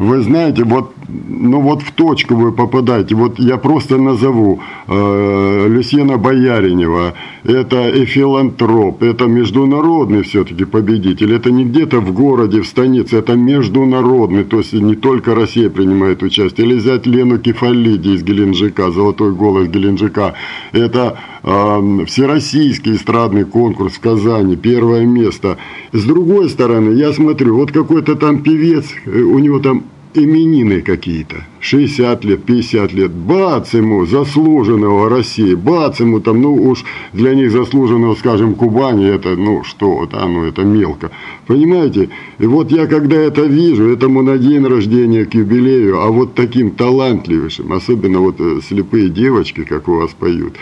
Вы 0.03 0.21
знаете, 0.23 0.65
вот, 0.65 0.93
ну 1.09 1.61
вот 1.61 1.83
в 1.83 1.93
точку 1.93 2.35
вы 2.35 2.51
попадаете. 2.51 3.15
Вот 3.15 3.39
я 3.39 3.57
просто 3.57 3.99
назову 3.99 4.59
э, 4.89 5.67
Люсьена 5.69 6.19
Бояринева. 6.19 7.15
Это 7.45 7.89
и 7.89 8.05
филантроп, 8.05 9.03
это 9.05 9.27
международный 9.27 10.23
все-таки 10.23 10.65
победитель. 10.65 11.33
Это 11.33 11.53
не 11.53 11.65
где-то 11.65 12.01
в 12.01 12.13
городе, 12.13 12.63
в 12.63 12.67
станице, 12.67 13.17
это 13.17 13.35
международный. 13.35 14.43
То 14.43 14.59
есть 14.59 14.73
не 14.73 14.97
только 14.97 15.37
Россия 15.37 15.71
принимает 15.71 16.25
участие. 16.25 16.67
Или 16.67 16.79
взять 16.79 17.07
Лену 17.07 17.39
Кефалиди 17.39 18.11
из 18.11 18.25
Геленджика, 18.25 18.91
«Золотой 18.91 19.33
голос 19.33 19.69
Геленджика». 19.69 20.35
Это 20.73 21.17
э, 21.45 22.05
всероссийский 22.07 22.95
эстрадный 22.97 23.45
конкурс 23.45 23.93
в 23.93 24.01
Казани, 24.01 24.57
первое 24.57 25.07
место. 25.07 25.59
С 25.93 26.05
другой 26.05 26.49
стороны, 26.49 26.91
я 26.95 27.13
смотрю, 27.13 27.55
вот 27.55 27.71
какой-то 27.71 28.17
там 28.17 28.43
певец, 28.43 28.87
э, 29.07 29.21
у 29.21 29.39
него 29.39 29.61
там 29.61 29.85
именины 30.15 30.83
какие-то, 30.83 31.45
60 31.61 32.25
лет, 32.25 32.45
50 32.45 32.93
лет, 32.93 33.11
бац 33.11 33.75
ему, 33.75 34.07
заслуженного 34.07 35.09
России, 35.09 35.55
бац 35.55 36.01
ему 36.01 36.21
там, 36.21 36.41
ну 36.41 36.55
уж 36.55 36.85
для 37.13 37.35
них 37.35 37.51
заслуженного, 37.51 38.15
скажем, 38.15 38.55
Кубани, 38.55 39.07
это, 39.07 39.37
ну 39.37 39.65
что, 39.65 40.07
да, 40.11 40.27
ну 40.27 40.45
это 40.45 40.63
мелко, 40.63 41.11
понимаете? 41.47 42.11
И 42.39 42.47
вот 42.47 42.71
я 42.71 42.87
когда 42.87 43.17
это 43.17 43.43
вижу, 43.43 43.89
этому 43.89 44.23
на 44.23 44.39
день 44.39 44.67
рождения 44.67 45.25
к 45.25 45.35
юбилею, 45.35 46.01
а 46.01 46.09
вот 46.09 46.35
таким 46.35 46.73
талантливейшим, 46.73 47.73
особенно 47.73 48.21
вот 48.21 48.37
э, 48.41 48.61
слепые 48.67 49.09
девочки, 49.09 49.65
как 49.65 49.89
у 49.89 49.95
вас 49.97 50.11
поют, 50.13 50.55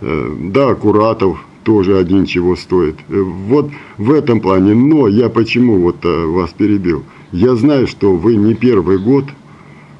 э, 0.00 0.30
да, 0.40 0.74
Куратов, 0.74 1.44
тоже 1.64 1.98
один 1.98 2.26
чего 2.26 2.54
стоит. 2.54 2.96
Э, 3.08 3.20
вот 3.20 3.70
в 3.98 4.12
этом 4.12 4.40
плане, 4.40 4.74
но 4.74 5.08
я 5.08 5.28
почему 5.28 5.80
вот 5.80 6.04
вас 6.04 6.50
перебил– 6.56 7.02
я 7.32 7.54
знаю, 7.56 7.86
что 7.86 8.14
вы 8.14 8.36
не 8.36 8.54
первый 8.54 8.98
год 8.98 9.24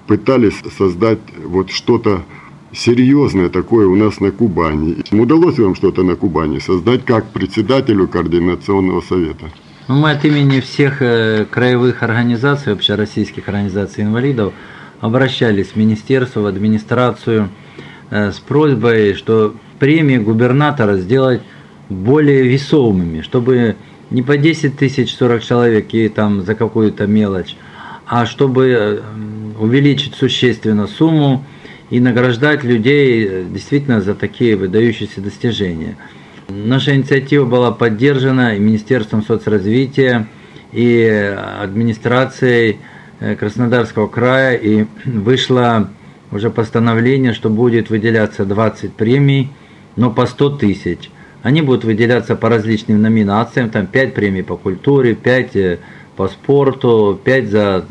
пытались 0.07 0.63
создать 0.77 1.19
вот 1.45 1.71
что-то 1.71 2.23
серьезное 2.73 3.49
такое 3.49 3.87
у 3.87 3.97
нас 3.97 4.21
на 4.21 4.31
Кубани. 4.31 4.97
Удалось 5.13 5.59
вам 5.59 5.75
что-то 5.75 6.03
на 6.03 6.17
Кубани 6.17 6.59
создать 6.59 7.05
как 7.05 7.27
председателю 7.33 8.07
Координационного 8.07 9.01
совета? 9.01 9.47
Ну, 9.89 9.97
мы 9.97 10.11
от 10.11 10.25
имени 10.25 10.61
всех 10.61 11.01
э, 11.01 11.47
краевых 11.49 12.03
организаций, 12.03 12.73
общероссийских 12.73 13.49
организаций 13.49 14.03
инвалидов, 14.05 14.53
обращались 15.01 15.69
в 15.69 15.77
министерство, 15.77 16.41
в 16.41 16.47
администрацию 16.47 17.51
э, 18.11 18.33
с 18.33 18.39
просьбой, 18.41 19.15
что 19.15 19.55
премии 19.79 20.17
губернатора 20.17 20.97
сделать 20.97 21.41
более 21.89 22.43
весомыми, 22.43 23.21
чтобы 23.21 23.77
не 24.11 24.23
по 24.23 24.37
10 24.37 24.77
тысяч 24.77 25.15
40 25.15 25.43
человек 25.43 25.93
и 25.93 26.09
там 26.09 26.43
за 26.43 26.55
какую-то 26.55 27.07
мелочь, 27.07 27.57
а 28.07 28.27
чтобы 28.27 28.67
э, 28.69 29.01
увеличить 29.59 30.15
существенно 30.15 30.87
сумму 30.87 31.45
и 31.91 32.01
награждать 32.01 32.65
людей 32.65 33.27
э, 33.29 33.45
действительно 33.51 34.01
за 34.01 34.15
такие 34.15 34.57
выдающиеся 34.57 35.21
достижения. 35.21 35.97
Наша 36.49 36.95
инициатива 36.95 37.45
была 37.45 37.73
поддержана 37.73 38.55
и 38.55 38.61
Министерством 38.61 39.25
соцразвития, 39.25 40.29
и 40.73 41.37
администрацией 41.61 42.79
э, 43.19 43.35
Краснодарского 43.35 44.07
края, 44.07 44.57
и 44.57 44.87
вышло 45.05 45.91
уже 46.31 46.51
постановление, 46.51 47.33
что 47.33 47.51
будет 47.51 47.91
выделяться 47.91 48.45
20 48.45 48.93
премий, 48.93 49.51
но 49.97 50.11
по 50.11 50.27
100 50.27 50.59
тысяч. 50.59 51.11
Они 51.47 51.63
будут 51.63 51.85
выделяться 51.85 52.35
по 52.35 52.49
различным 52.49 53.01
номинациям, 53.01 53.71
там 53.71 53.87
5 53.87 54.15
премий 54.15 54.43
по 54.43 54.57
культуре, 54.57 55.15
5 55.15 55.55
э, 55.55 55.79
по 56.17 56.27
спорту, 56.27 57.21
5 57.23 57.49
за 57.49 57.87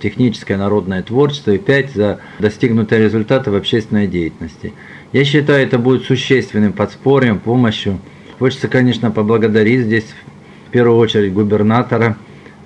техническое 0.00 0.56
народное 0.56 1.02
творчество 1.02 1.50
и 1.50 1.58
5 1.58 1.92
за 1.92 2.20
достигнутые 2.38 3.02
результаты 3.04 3.50
в 3.50 3.54
общественной 3.54 4.06
деятельности. 4.06 4.72
Я 5.12 5.26
считаю, 5.26 5.62
это 5.62 5.78
будет 5.78 6.04
существенным 6.04 6.72
подспорьем, 6.72 7.38
помощью. 7.38 7.98
Хочется, 8.38 8.66
конечно, 8.66 9.10
поблагодарить 9.10 9.82
здесь 9.82 10.06
в 10.66 10.70
первую 10.70 10.96
очередь 10.96 11.34
губернатора 11.34 12.16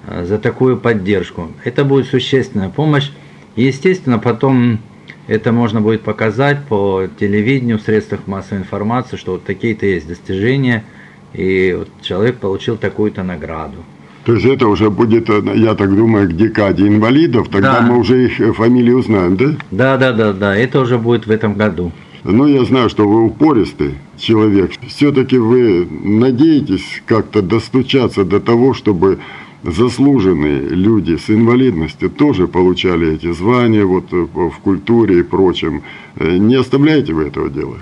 э, 0.06 0.26
за 0.26 0.38
такую 0.38 0.76
поддержку. 0.76 1.50
Это 1.64 1.84
будет 1.84 2.06
существенная 2.06 2.68
помощь. 2.68 3.10
Естественно, 3.56 4.20
потом 4.20 4.78
это 5.26 5.52
можно 5.52 5.80
будет 5.80 6.02
показать 6.02 6.64
по 6.68 7.06
телевидению, 7.18 7.78
в 7.78 7.82
средствах 7.82 8.26
массовой 8.26 8.62
информации, 8.62 9.16
что 9.16 9.32
вот 9.32 9.44
такие-то 9.44 9.86
есть 9.86 10.08
достижения, 10.08 10.84
и 11.32 11.74
вот 11.78 11.88
человек 12.02 12.38
получил 12.38 12.76
такую-то 12.76 13.22
награду. 13.22 13.78
То 14.24 14.34
есть 14.34 14.44
это 14.44 14.68
уже 14.68 14.90
будет, 14.90 15.28
я 15.28 15.74
так 15.74 15.94
думаю, 15.94 16.28
к 16.28 16.32
декаде 16.32 16.86
инвалидов, 16.86 17.48
тогда 17.48 17.80
да. 17.80 17.86
мы 17.86 17.98
уже 17.98 18.26
их 18.26 18.40
э, 18.40 18.52
фамилии 18.52 18.92
узнаем, 18.92 19.36
да? 19.36 19.56
Да, 19.70 19.96
да, 19.96 20.12
да, 20.12 20.32
да, 20.32 20.56
это 20.56 20.80
уже 20.80 20.98
будет 20.98 21.26
в 21.26 21.30
этом 21.30 21.54
году. 21.54 21.90
Ну, 22.22 22.46
я 22.46 22.64
знаю, 22.64 22.90
что 22.90 23.08
вы 23.08 23.24
упористый 23.24 23.94
человек. 24.18 24.72
Все-таки 24.86 25.38
вы 25.38 25.88
надеетесь 26.04 27.02
как-то 27.06 27.40
достучаться 27.40 28.24
до 28.24 28.40
того, 28.40 28.74
чтобы 28.74 29.20
заслуженные 29.62 30.60
люди 30.60 31.16
с 31.16 31.30
инвалидностью 31.30 32.10
тоже 32.10 32.48
получали 32.48 33.14
эти 33.14 33.32
звания 33.32 33.84
вот 33.84 34.12
э, 34.12 34.16
в 34.16 34.58
культуре 34.62 35.20
и 35.20 35.22
прочем. 35.22 35.82
Э, 36.16 36.36
не 36.36 36.56
оставляете 36.56 37.12
вы 37.12 37.26
этого 37.26 37.50
дела? 37.50 37.76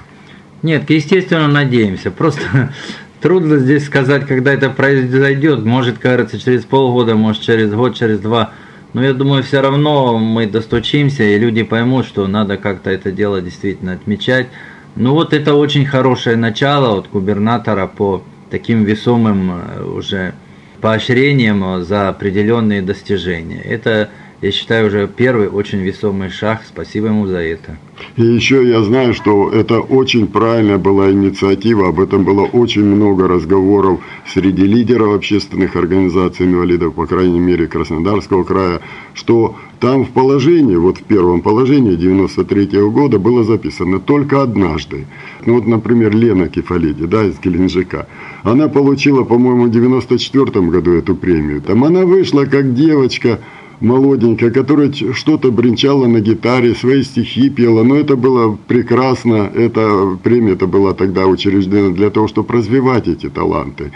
Нет, 0.62 0.90
естественно, 0.90 1.49
надеемся. 1.49 2.11
Просто 2.11 2.73
трудно 3.20 3.58
здесь 3.58 3.87
сказать, 3.87 4.26
когда 4.26 4.52
это 4.52 4.70
произойдет. 4.70 5.64
Может, 5.64 5.99
кажется, 5.99 6.38
через 6.40 6.64
полгода, 6.64 7.14
может, 7.14 7.42
через 7.42 7.73
год, 7.73 7.97
через 7.97 8.18
два. 8.18 8.52
Но 8.94 9.04
я 9.04 9.12
думаю, 9.12 9.42
все 9.42 9.61
равно 9.61 10.18
мы 10.18 10.47
достучимся, 10.47 11.23
и 11.23 11.38
люди 11.38 11.62
поймут, 11.62 12.06
что 12.06 12.26
надо 12.26 12.56
как-то 12.56 12.90
это 12.90 13.12
дело 13.12 13.40
действительно 13.40 13.92
отмечать. 13.92 14.49
Ну 14.97 15.12
вот 15.12 15.32
это 15.32 15.54
очень 15.54 15.87
хорошее 15.87 16.37
начало 16.37 16.99
от 16.99 17.11
губернатора 17.11 17.87
по 17.87 18.23
таким 18.50 18.85
весомым 18.85 19.52
э, 19.52 19.85
уже 19.85 20.35
поощрением 20.80 21.85
за 21.85 22.08
определенные 22.08 22.82
достижения. 22.82 23.61
Это 23.61 24.11
я 24.40 24.52
считаю, 24.52 24.87
уже 24.87 25.09
первый 25.09 25.49
очень 25.49 25.80
весомый 25.80 26.30
шаг. 26.30 26.62
Спасибо 26.66 27.09
ему 27.09 27.26
за 27.26 27.38
это. 27.38 27.76
И 28.16 28.23
еще 28.23 28.68
я 28.68 28.83
знаю, 28.83 29.12
что 29.12 29.50
это 29.50 29.80
очень 29.80 30.28
правильная 30.28 30.78
была 30.78 31.11
инициатива. 31.11 31.88
Об 31.88 31.99
этом 31.99 32.25
было 32.25 32.45
очень 32.45 32.85
много 32.85 33.26
разговоров 33.26 34.00
среди 34.26 34.62
лидеров 34.62 35.16
общественных 35.16 35.75
организаций 35.75 36.47
инвалидов, 36.47 36.95
по 36.95 37.07
крайней 37.07 37.40
мере 37.40 37.66
Краснодарского 37.66 38.45
края, 38.45 38.80
что 39.14 39.57
там 39.80 40.04
в 40.04 40.11
положении, 40.11 40.76
вот 40.76 40.99
в 40.99 41.02
первом 41.02 41.40
положении 41.40 41.97
93 41.97 42.78
-го 42.78 42.90
года 42.90 43.18
было 43.18 43.42
записано 43.42 43.99
только 43.99 44.42
однажды. 44.42 45.07
Ну 45.47 45.54
вот, 45.54 45.67
например, 45.67 46.17
Лена 46.17 46.49
Кефалиди, 46.49 47.06
да, 47.06 47.25
из 47.25 47.41
Геленджика. 47.41 48.06
Она 48.45 48.69
получила, 48.69 49.25
по-моему, 49.25 49.65
в 49.65 49.71
94 49.71 50.71
году 50.71 50.93
эту 50.93 51.15
премию. 51.17 51.60
Там 51.60 51.84
она 51.84 52.04
вышла 52.06 52.45
как 52.45 52.75
девочка, 52.75 53.41
молоденькая, 53.80 54.50
которая 54.50 54.93
что-то 54.93 55.50
бренчала 55.52 56.06
на 56.06 56.21
гитаре, 56.21 56.75
свои 56.75 57.02
стихи 57.02 57.50
пела. 57.50 57.82
Но 57.84 57.97
это 57.97 58.17
было 58.17 58.58
прекрасно. 58.67 59.50
Эта 59.54 60.19
премия 60.23 60.52
это 60.52 60.67
была 60.67 60.95
тогда 60.95 61.26
учреждена 61.26 61.91
для 61.91 62.10
того, 62.10 62.28
чтобы 62.28 62.54
развивать 62.54 63.08
эти 63.08 63.28
таланты. 63.28 63.93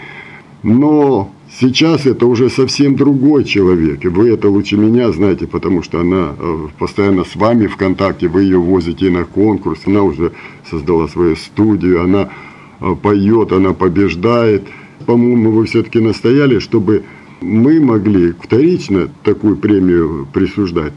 Но 0.63 1.29
сейчас 1.59 2.05
это 2.05 2.25
уже 2.25 2.49
совсем 2.49 2.95
другой 2.95 3.43
человек. 3.43 4.05
И 4.05 4.07
вы 4.07 4.29
это 4.29 4.49
лучше 4.49 4.77
меня 4.77 5.11
знаете, 5.11 5.45
потому 5.45 5.83
что 5.83 5.99
она 5.99 6.33
э, 6.37 6.67
постоянно 6.79 7.25
с 7.25 7.35
вами 7.35 7.67
в 7.67 7.75
контакте. 7.75 8.29
Вы 8.29 8.43
ее 8.43 8.59
возите 8.59 9.09
на 9.09 9.25
конкурс. 9.25 9.81
Она 9.85 10.03
уже 10.03 10.31
создала 10.69 11.09
свою 11.09 11.35
студию. 11.35 12.01
Она 12.01 12.29
э, 12.79 12.95
поет, 13.01 13.51
она 13.51 13.73
побеждает. 13.73 14.63
По-моему, 15.05 15.51
вы 15.51 15.65
все-таки 15.65 15.99
настояли, 15.99 16.59
чтобы 16.59 17.03
мы 17.43 17.79
могли 17.79 18.33
вторично 18.33 19.09
такую 19.23 19.57
премию 19.57 20.27
присуждать. 20.31 20.93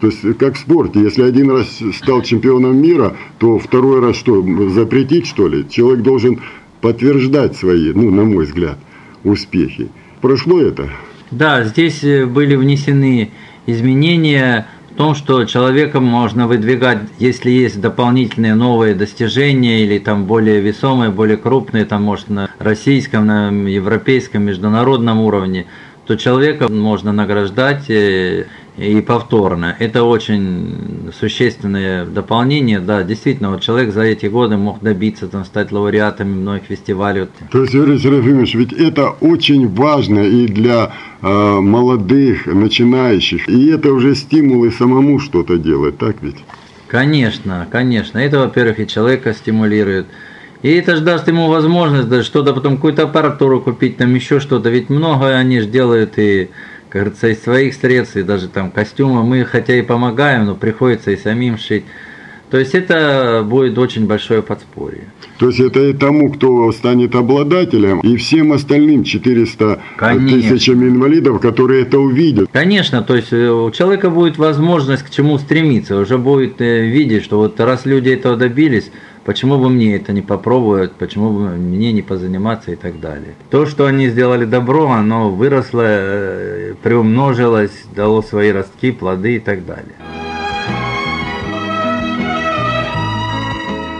То 0.00 0.06
есть, 0.06 0.38
как 0.38 0.56
в 0.56 0.58
спорте, 0.58 1.00
если 1.00 1.22
один 1.22 1.50
раз 1.50 1.78
стал 1.94 2.22
чемпионом 2.22 2.80
мира, 2.80 3.16
то 3.38 3.58
второй 3.58 4.00
раз 4.00 4.16
что, 4.16 4.44
запретить, 4.70 5.26
что 5.26 5.48
ли? 5.48 5.64
Человек 5.68 6.02
должен 6.02 6.40
подтверждать 6.80 7.56
свои, 7.56 7.92
ну, 7.92 8.10
на 8.10 8.24
мой 8.24 8.44
взгляд, 8.44 8.78
успехи. 9.22 9.88
Прошло 10.20 10.60
это? 10.60 10.88
Да, 11.30 11.64
здесь 11.64 12.02
э, 12.02 12.26
были 12.26 12.56
внесены 12.56 13.30
изменения 13.66 14.66
в 14.90 14.94
том, 14.96 15.14
что 15.14 15.44
человека 15.44 16.00
можно 16.00 16.46
выдвигать, 16.46 16.98
если 17.18 17.50
есть 17.50 17.80
дополнительные 17.80 18.54
новые 18.54 18.94
достижения 18.94 19.82
или 19.84 19.98
там 19.98 20.26
более 20.26 20.60
весомые, 20.60 21.10
более 21.10 21.38
крупные, 21.38 21.84
там 21.86 22.02
может 22.02 22.28
на 22.28 22.50
российском, 22.62 23.26
на 23.26 23.50
европейском, 23.50 24.42
международном 24.42 25.20
уровне, 25.20 25.66
то 26.06 26.16
человека 26.16 26.68
можно 26.68 27.12
награждать 27.12 27.88
э, 27.88 28.46
и 28.76 29.00
повторно. 29.00 29.76
Это 29.78 30.02
очень 30.04 31.10
существенное 31.18 32.04
дополнение. 32.04 32.80
Да, 32.80 33.02
действительно, 33.02 33.50
вот 33.50 33.60
человек 33.60 33.92
за 33.92 34.02
эти 34.02 34.26
годы 34.26 34.56
мог 34.56 34.80
добиться, 34.80 35.28
там, 35.28 35.44
стать 35.44 35.70
лауреатами 35.70 36.34
многих 36.34 36.64
фестивалей. 36.64 37.28
То 37.50 37.62
есть, 37.62 37.74
Юрий 37.74 37.98
Серафимович, 37.98 38.54
ведь 38.54 38.72
это 38.72 39.10
очень 39.20 39.68
важно 39.68 40.20
и 40.20 40.46
для 40.46 40.92
э, 41.20 41.60
молодых, 41.60 42.46
начинающих. 42.46 43.48
И 43.48 43.68
это 43.68 43.92
уже 43.92 44.14
стимул 44.14 44.64
и 44.64 44.70
самому 44.70 45.20
что-то 45.20 45.58
делать, 45.58 45.98
так 45.98 46.16
ведь? 46.22 46.36
Конечно, 46.88 47.66
конечно. 47.70 48.18
Это, 48.18 48.40
во-первых, 48.40 48.80
и 48.80 48.86
человека 48.86 49.32
стимулирует. 49.32 50.06
И 50.62 50.70
это 50.70 50.96
же 50.96 51.02
даст 51.02 51.26
ему 51.28 51.48
возможность 51.48 52.08
даже 52.08 52.24
что-то 52.24 52.54
потом, 52.54 52.76
какую-то 52.76 53.02
аппаратуру 53.02 53.60
купить, 53.60 53.96
там 53.96 54.14
еще 54.14 54.40
что-то. 54.40 54.70
Ведь 54.70 54.90
много 54.90 55.26
они 55.36 55.60
же 55.60 55.66
делают 55.66 56.18
и 56.18 56.50
как 56.88 57.04
говорится, 57.04 57.28
из 57.28 57.42
своих 57.42 57.72
средств, 57.72 58.16
и 58.16 58.22
даже 58.22 58.48
там 58.48 58.70
костюмы 58.70 59.22
мы 59.24 59.46
хотя 59.46 59.74
и 59.74 59.80
помогаем, 59.80 60.44
но 60.44 60.54
приходится 60.54 61.10
и 61.10 61.16
самим 61.16 61.56
шить. 61.56 61.84
То 62.50 62.58
есть 62.58 62.74
это 62.74 63.42
будет 63.48 63.78
очень 63.78 64.06
большое 64.06 64.42
подспорье. 64.42 65.04
То 65.38 65.46
есть 65.46 65.58
это 65.58 65.80
и 65.86 65.94
тому, 65.94 66.30
кто 66.30 66.70
станет 66.72 67.14
обладателем, 67.14 68.00
и 68.00 68.16
всем 68.16 68.52
остальным 68.52 69.04
400 69.04 69.80
Конечно. 69.96 70.38
тысячам 70.38 70.86
инвалидов, 70.86 71.40
которые 71.40 71.80
это 71.80 71.98
увидят. 71.98 72.50
Конечно, 72.52 73.02
то 73.02 73.16
есть 73.16 73.32
э, 73.32 73.50
у 73.50 73.70
человека 73.70 74.10
будет 74.10 74.36
возможность 74.36 75.02
к 75.02 75.08
чему 75.08 75.38
стремиться, 75.38 75.96
уже 75.96 76.18
будет 76.18 76.60
э, 76.60 76.84
видеть, 76.88 77.24
что 77.24 77.38
вот 77.38 77.58
раз 77.58 77.86
люди 77.86 78.10
этого 78.10 78.36
добились, 78.36 78.90
почему 79.24 79.58
бы 79.58 79.68
мне 79.68 79.96
это 79.96 80.12
не 80.12 80.22
попробовать, 80.22 80.92
почему 80.92 81.30
бы 81.32 81.48
мне 81.50 81.92
не 81.92 82.02
позаниматься 82.02 82.72
и 82.72 82.76
так 82.76 83.00
далее. 83.00 83.34
То, 83.50 83.66
что 83.66 83.86
они 83.86 84.08
сделали 84.08 84.44
добро, 84.44 84.90
оно 84.90 85.30
выросло, 85.30 85.84
э, 85.84 86.74
приумножилось, 86.82 87.84
дало 87.94 88.22
свои 88.22 88.50
ростки, 88.50 88.92
плоды 88.92 89.36
и 89.36 89.40
так 89.40 89.64
далее. 89.64 89.94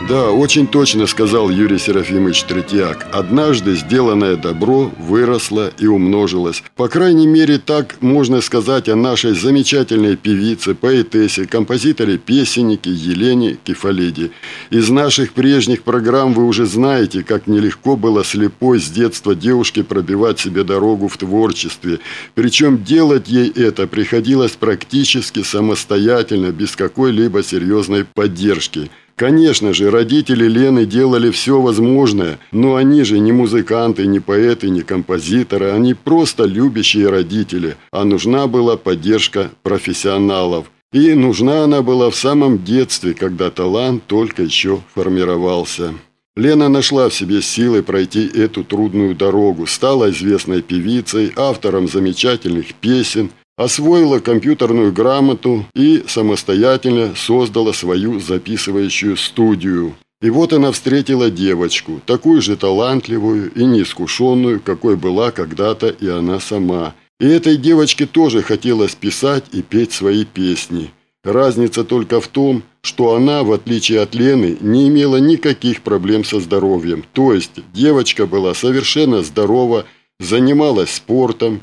Да, 0.09 0.33
очень 0.33 0.67
точно 0.67 1.07
сказал 1.07 1.49
Юрий 1.49 1.79
Серафимович 1.79 2.43
Третьяк. 2.43 3.07
Однажды 3.13 3.77
сделанное 3.77 4.37
добро 4.37 4.91
выросло 4.99 5.73
и 5.79 5.87
умножилось. 5.87 6.65
По 6.75 6.89
крайней 6.89 7.29
мере, 7.29 7.59
так 7.59 8.03
можно 8.03 8.41
сказать 8.41 8.89
о 8.89 8.97
нашей 8.97 9.33
замечательной 9.33 10.17
певице, 10.17 10.75
поэтессе, 10.75 11.47
композиторе-песеннике 11.47 12.91
Елене 12.91 13.57
Кефалиде. 13.63 14.33
Из 14.71 14.91
наших 14.91 15.35
прежних 15.35 15.85
программ 15.85 16.35
вы 16.35 16.47
уже 16.47 16.67
знаете, 16.67 17.23
как 17.23 17.47
нелегко 17.47 17.97
было 17.97 18.25
слепой 18.25 18.81
с 18.81 18.91
детства 18.91 19.37
девушке 19.37 19.85
пробивать 19.85 20.41
себе 20.41 20.65
дорогу 20.65 21.07
в 21.07 21.17
творчестве. 21.17 22.01
Причем 22.35 22.83
делать 22.83 23.29
ей 23.29 23.51
это 23.51 23.87
приходилось 23.87 24.53
практически 24.53 25.45
самостоятельно, 25.45 26.51
без 26.51 26.75
какой-либо 26.75 27.45
серьезной 27.45 28.05
поддержки. 28.05 28.91
Конечно 29.23 29.73
же, 29.73 29.93
родители 29.93 30.49
Лены 30.49 30.85
делали 30.85 31.31
все 31.31 31.61
возможное, 31.61 32.41
но 32.51 32.75
они 32.75 33.05
же 33.05 33.21
не 33.21 33.31
музыканты, 33.31 34.05
не 34.09 34.19
поэты, 34.19 34.69
не 34.69 34.81
композиторы, 34.81 35.71
они 35.71 35.95
просто 35.95 36.43
любящие 36.43 37.09
родители, 37.09 37.77
а 37.93 38.03
нужна 38.03 38.49
была 38.49 38.77
поддержка 38.77 39.53
профессионалов. 39.63 40.73
И 40.93 41.15
нужна 41.15 41.63
она 41.63 41.83
была 41.83 42.11
в 42.11 42.17
самом 42.17 42.65
детстве, 42.65 43.15
когда 43.15 43.53
талант 43.53 44.03
только 44.09 44.43
еще 44.43 44.81
формировался. 44.93 45.95
Лена 46.35 46.69
нашла 46.69 47.09
в 47.09 47.15
себе 47.15 47.43
силы 47.43 47.85
пройти 47.85 48.27
эту 48.27 48.65
трудную 48.65 49.15
дорогу, 49.15 49.69
стала 49.69 50.11
известной 50.11 50.63
певицей, 50.63 51.33
автором 51.37 51.87
замечательных 51.87 52.75
песен– 52.75 53.31
освоила 53.57 54.19
компьютерную 54.19 54.93
грамоту 54.93 55.67
и 55.75 56.05
самостоятельно 56.07 57.15
создала 57.17 57.73
свою 57.73 58.21
записывающую 58.21 59.17
студию. 59.17 59.95
И 60.21 60.31
вот 60.31 60.53
она 60.53 60.71
встретила 60.71 61.31
девочку, 61.31 62.01
такую 62.07 62.43
же 62.43 62.57
талантливую 62.57 63.53
и 63.53 63.65
неискушенную, 63.65 64.61
какой 64.61 64.97
была 64.97 65.33
когда-то 65.33 65.89
и 65.89 66.09
она 66.09 66.39
сама. 66.39 66.95
И 67.19 67.27
этой 67.27 67.57
девочке 67.57 68.07
тоже 68.07 68.43
хотелось 68.43 68.95
писать 68.95 69.45
и 69.53 69.63
петь 69.63 69.93
свои 69.93 70.25
песни. 70.25 70.91
Разница 71.25 71.85
только 71.85 72.21
в 72.21 72.29
том, 72.29 72.65
что 72.83 73.15
она, 73.15 73.45
в 73.45 73.53
отличие 73.53 74.01
от 74.01 74.15
Лены, 74.15 74.57
не 74.61 74.89
имела 74.89 75.19
никаких 75.19 75.83
проблем 75.83 76.25
со 76.25 76.41
здоровьем. 76.41 77.05
То 77.13 77.33
есть 77.33 77.53
девочка 77.73 78.27
была 78.27 78.55
совершенно 78.55 79.23
здорова, 79.23 79.87
занималась 80.19 80.91
спортом, 80.91 81.63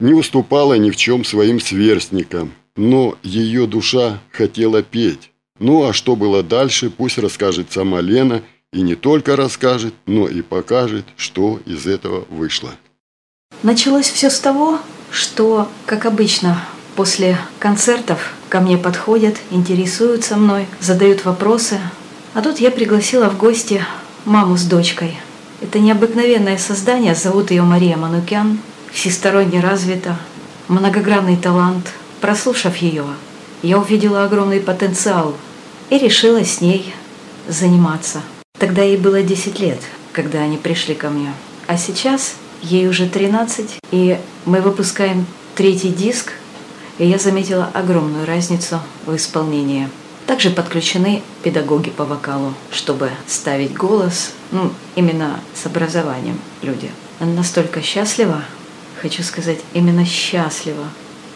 не 0.00 0.14
уступала 0.14 0.74
ни 0.74 0.90
в 0.90 0.96
чем 0.96 1.24
своим 1.24 1.60
сверстникам, 1.60 2.52
но 2.76 3.16
ее 3.22 3.66
душа 3.66 4.20
хотела 4.32 4.82
петь. 4.82 5.30
Ну 5.58 5.84
а 5.84 5.92
что 5.92 6.16
было 6.16 6.42
дальше, 6.42 6.90
пусть 6.90 7.18
расскажет 7.18 7.70
сама 7.70 8.00
Лена, 8.00 8.42
и 8.72 8.80
не 8.80 8.94
только 8.94 9.36
расскажет, 9.36 9.94
но 10.06 10.26
и 10.26 10.42
покажет, 10.42 11.04
что 11.16 11.60
из 11.66 11.86
этого 11.86 12.24
вышло. 12.30 12.70
Началось 13.62 14.08
все 14.08 14.30
с 14.30 14.40
того, 14.40 14.78
что, 15.10 15.68
как 15.86 16.06
обычно, 16.06 16.64
после 16.96 17.38
концертов 17.58 18.32
ко 18.48 18.60
мне 18.60 18.78
подходят, 18.78 19.36
интересуются 19.50 20.36
мной, 20.36 20.66
задают 20.80 21.24
вопросы. 21.24 21.78
А 22.32 22.42
тут 22.42 22.58
я 22.58 22.70
пригласила 22.70 23.28
в 23.28 23.36
гости 23.36 23.84
маму 24.24 24.56
с 24.56 24.64
дочкой. 24.64 25.18
Это 25.60 25.78
необыкновенное 25.78 26.56
создание, 26.56 27.14
зовут 27.14 27.50
ее 27.50 27.62
Мария 27.62 27.96
Манукян 27.96 28.60
всесторонне 28.92 29.60
развита, 29.60 30.16
многогранный 30.68 31.36
талант. 31.36 31.86
Прослушав 32.20 32.76
ее, 32.76 33.04
я 33.62 33.78
увидела 33.78 34.24
огромный 34.24 34.60
потенциал 34.60 35.36
и 35.88 35.98
решила 35.98 36.44
с 36.44 36.60
ней 36.60 36.94
заниматься. 37.48 38.20
Тогда 38.58 38.82
ей 38.82 38.96
было 38.96 39.22
10 39.22 39.58
лет, 39.58 39.80
когда 40.12 40.40
они 40.40 40.58
пришли 40.58 40.94
ко 40.94 41.08
мне. 41.08 41.32
А 41.66 41.76
сейчас 41.76 42.34
ей 42.62 42.88
уже 42.88 43.08
13, 43.08 43.78
и 43.90 44.18
мы 44.44 44.60
выпускаем 44.60 45.26
третий 45.54 45.88
диск, 45.88 46.32
и 46.98 47.06
я 47.06 47.18
заметила 47.18 47.70
огромную 47.72 48.26
разницу 48.26 48.80
в 49.06 49.16
исполнении. 49.16 49.88
Также 50.26 50.50
подключены 50.50 51.22
педагоги 51.42 51.90
по 51.90 52.04
вокалу, 52.04 52.54
чтобы 52.70 53.10
ставить 53.26 53.72
голос, 53.74 54.32
ну, 54.52 54.72
именно 54.94 55.40
с 55.54 55.66
образованием 55.66 56.38
люди. 56.62 56.90
Она 57.18 57.32
настолько 57.32 57.82
счастлива, 57.82 58.44
хочу 59.00 59.22
сказать, 59.22 59.58
именно 59.72 60.04
счастлива 60.04 60.84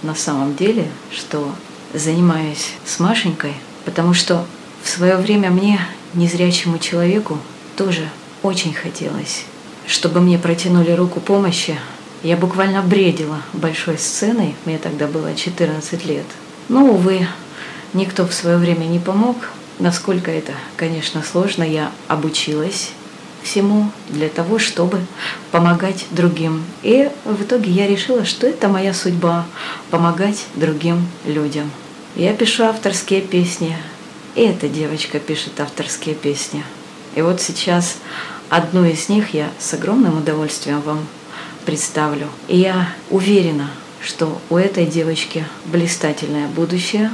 на 0.02 0.14
самом 0.14 0.54
деле, 0.54 0.88
что 1.10 1.50
занимаюсь 1.94 2.72
с 2.84 2.98
Машенькой, 3.00 3.54
потому 3.84 4.12
что 4.12 4.44
в 4.82 4.88
свое 4.88 5.16
время 5.16 5.50
мне, 5.50 5.80
незрячему 6.12 6.78
человеку, 6.78 7.38
тоже 7.76 8.08
очень 8.42 8.74
хотелось, 8.74 9.44
чтобы 9.86 10.20
мне 10.20 10.38
протянули 10.38 10.92
руку 10.92 11.20
помощи. 11.20 11.78
Я 12.22 12.36
буквально 12.36 12.82
бредила 12.82 13.40
большой 13.52 13.98
сценой, 13.98 14.54
мне 14.66 14.78
тогда 14.78 15.06
было 15.06 15.34
14 15.34 16.04
лет. 16.04 16.26
Но, 16.68 16.84
увы, 16.84 17.26
никто 17.94 18.26
в 18.26 18.34
свое 18.34 18.58
время 18.58 18.84
не 18.84 18.98
помог. 18.98 19.36
Насколько 19.78 20.30
это, 20.30 20.52
конечно, 20.76 21.22
сложно, 21.22 21.62
я 21.62 21.90
обучилась 22.08 22.92
всему 23.44 23.90
для 24.08 24.28
того, 24.28 24.58
чтобы 24.58 25.00
помогать 25.52 26.06
другим. 26.10 26.64
И 26.82 27.10
в 27.24 27.42
итоге 27.42 27.70
я 27.70 27.86
решила, 27.86 28.24
что 28.24 28.46
это 28.46 28.68
моя 28.68 28.92
судьба– 28.92 29.46
помогать 29.90 30.46
другим 30.56 31.06
людям. 31.24 31.70
Я 32.16 32.32
пишу 32.32 32.64
авторские 32.64 33.20
песни, 33.20 33.76
и 34.34 34.42
эта 34.42 34.68
девочка 34.68 35.20
пишет 35.20 35.60
авторские 35.60 36.14
песни. 36.14 36.64
И 37.14 37.22
вот 37.22 37.40
сейчас 37.40 37.98
одну 38.48 38.84
из 38.84 39.08
них 39.08 39.34
я 39.34 39.50
с 39.58 39.74
огромным 39.74 40.18
удовольствием 40.18 40.80
вам 40.80 41.06
представлю. 41.64 42.28
И 42.48 42.56
я 42.56 42.88
уверена, 43.10 43.70
что 44.00 44.40
у 44.50 44.56
этой 44.56 44.86
девочки 44.86 45.44
блистательное 45.66 46.48
будущее, 46.48 47.10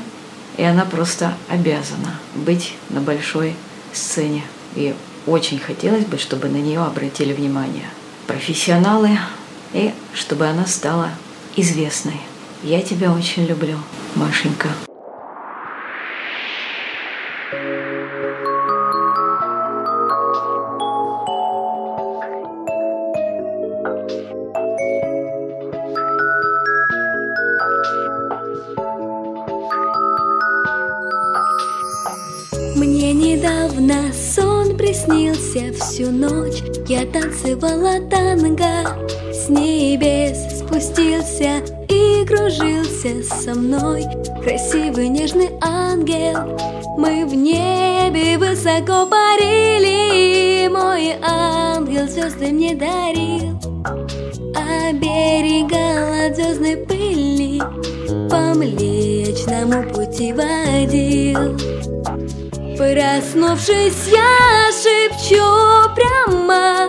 и 0.57 0.63
она 0.63 0.85
просто 0.85 1.35
обязана 1.49 2.19
быть 2.35 2.75
на 2.89 3.01
большой 3.01 3.55
сцене. 3.93 4.45
И 4.75 4.95
очень 5.27 5.59
хотелось 5.59 6.05
бы, 6.05 6.19
чтобы 6.19 6.49
на 6.49 6.57
нее 6.57 6.81
обратили 6.81 7.33
внимание 7.33 7.89
профессионалы 8.27 9.19
и 9.73 9.93
чтобы 10.15 10.47
она 10.47 10.67
стала 10.67 11.11
известной. 11.57 12.21
Я 12.63 12.83
тебя 12.83 13.13
очень 13.13 13.47
люблю, 13.47 13.79
Машенька. 14.15 14.69
Сон 35.01 35.11
приснился 35.11 35.73
всю 35.73 36.11
ночь. 36.11 36.63
Я 36.89 37.05
танцевала 37.07 38.01
танго 38.09 38.97
С 39.33 39.49
небес 39.49 40.61
спустился 40.61 41.63
и 41.89 42.25
кружился 42.27 43.23
со 43.23 43.55
мной. 43.55 44.05
Красивый 44.43 45.09
нежный 45.09 45.51
ангел 45.61 46.59
Мы 46.97 47.27
в 47.27 47.35
небе 47.35 48.39
высоко 48.39 49.07
парили. 49.07 50.69
Мой 50.69 51.15
ангел 51.23 52.07
звезды 52.09 52.47
мне 52.47 52.75
дарил 52.75 53.59
Оберегал 54.55 56.29
от 56.29 56.37
звездной 56.37 56.77
пыли 56.77 57.61
По 58.29 58.55
млечному 58.55 59.89
пути 59.93 60.33
водил 60.33 62.00
Проснувшись, 62.81 64.09
я 64.09 64.73
шепчу 64.73 65.45
прямо. 65.95 66.89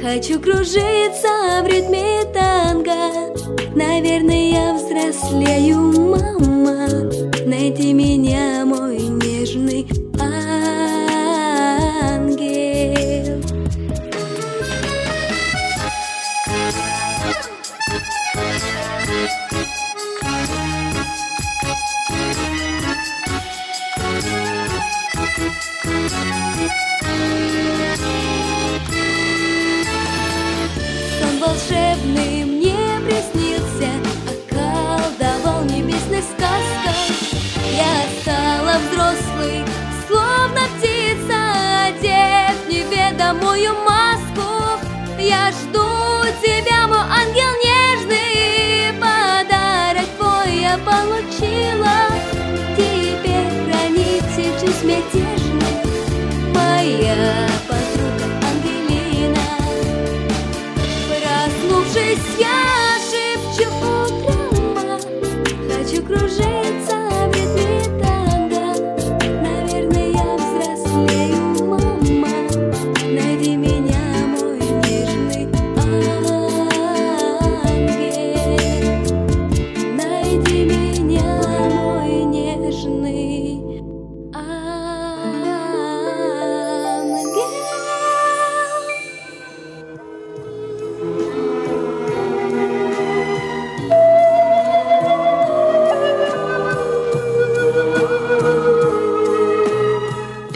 Хочу 0.00 0.40
кружиться 0.40 1.62
в 1.62 1.66
ритме 1.66 2.24
танго. 2.32 3.34
Наверное, 3.74 4.52
я 4.52 4.74
взрослею, 4.74 5.78
мама. 5.78 6.86
Найди 7.44 7.92
меня, 7.92 8.64
мой 8.64 8.98
нежный 8.98 9.84
волшебный 31.42 32.44
мне 32.44 32.76
приснился 33.04 33.88
Околдовал 34.30 35.64
небесной 35.64 36.22
сказкой 36.22 36.94
Я 37.74 38.06
стала 38.20 38.78
взрослой, 38.78 39.64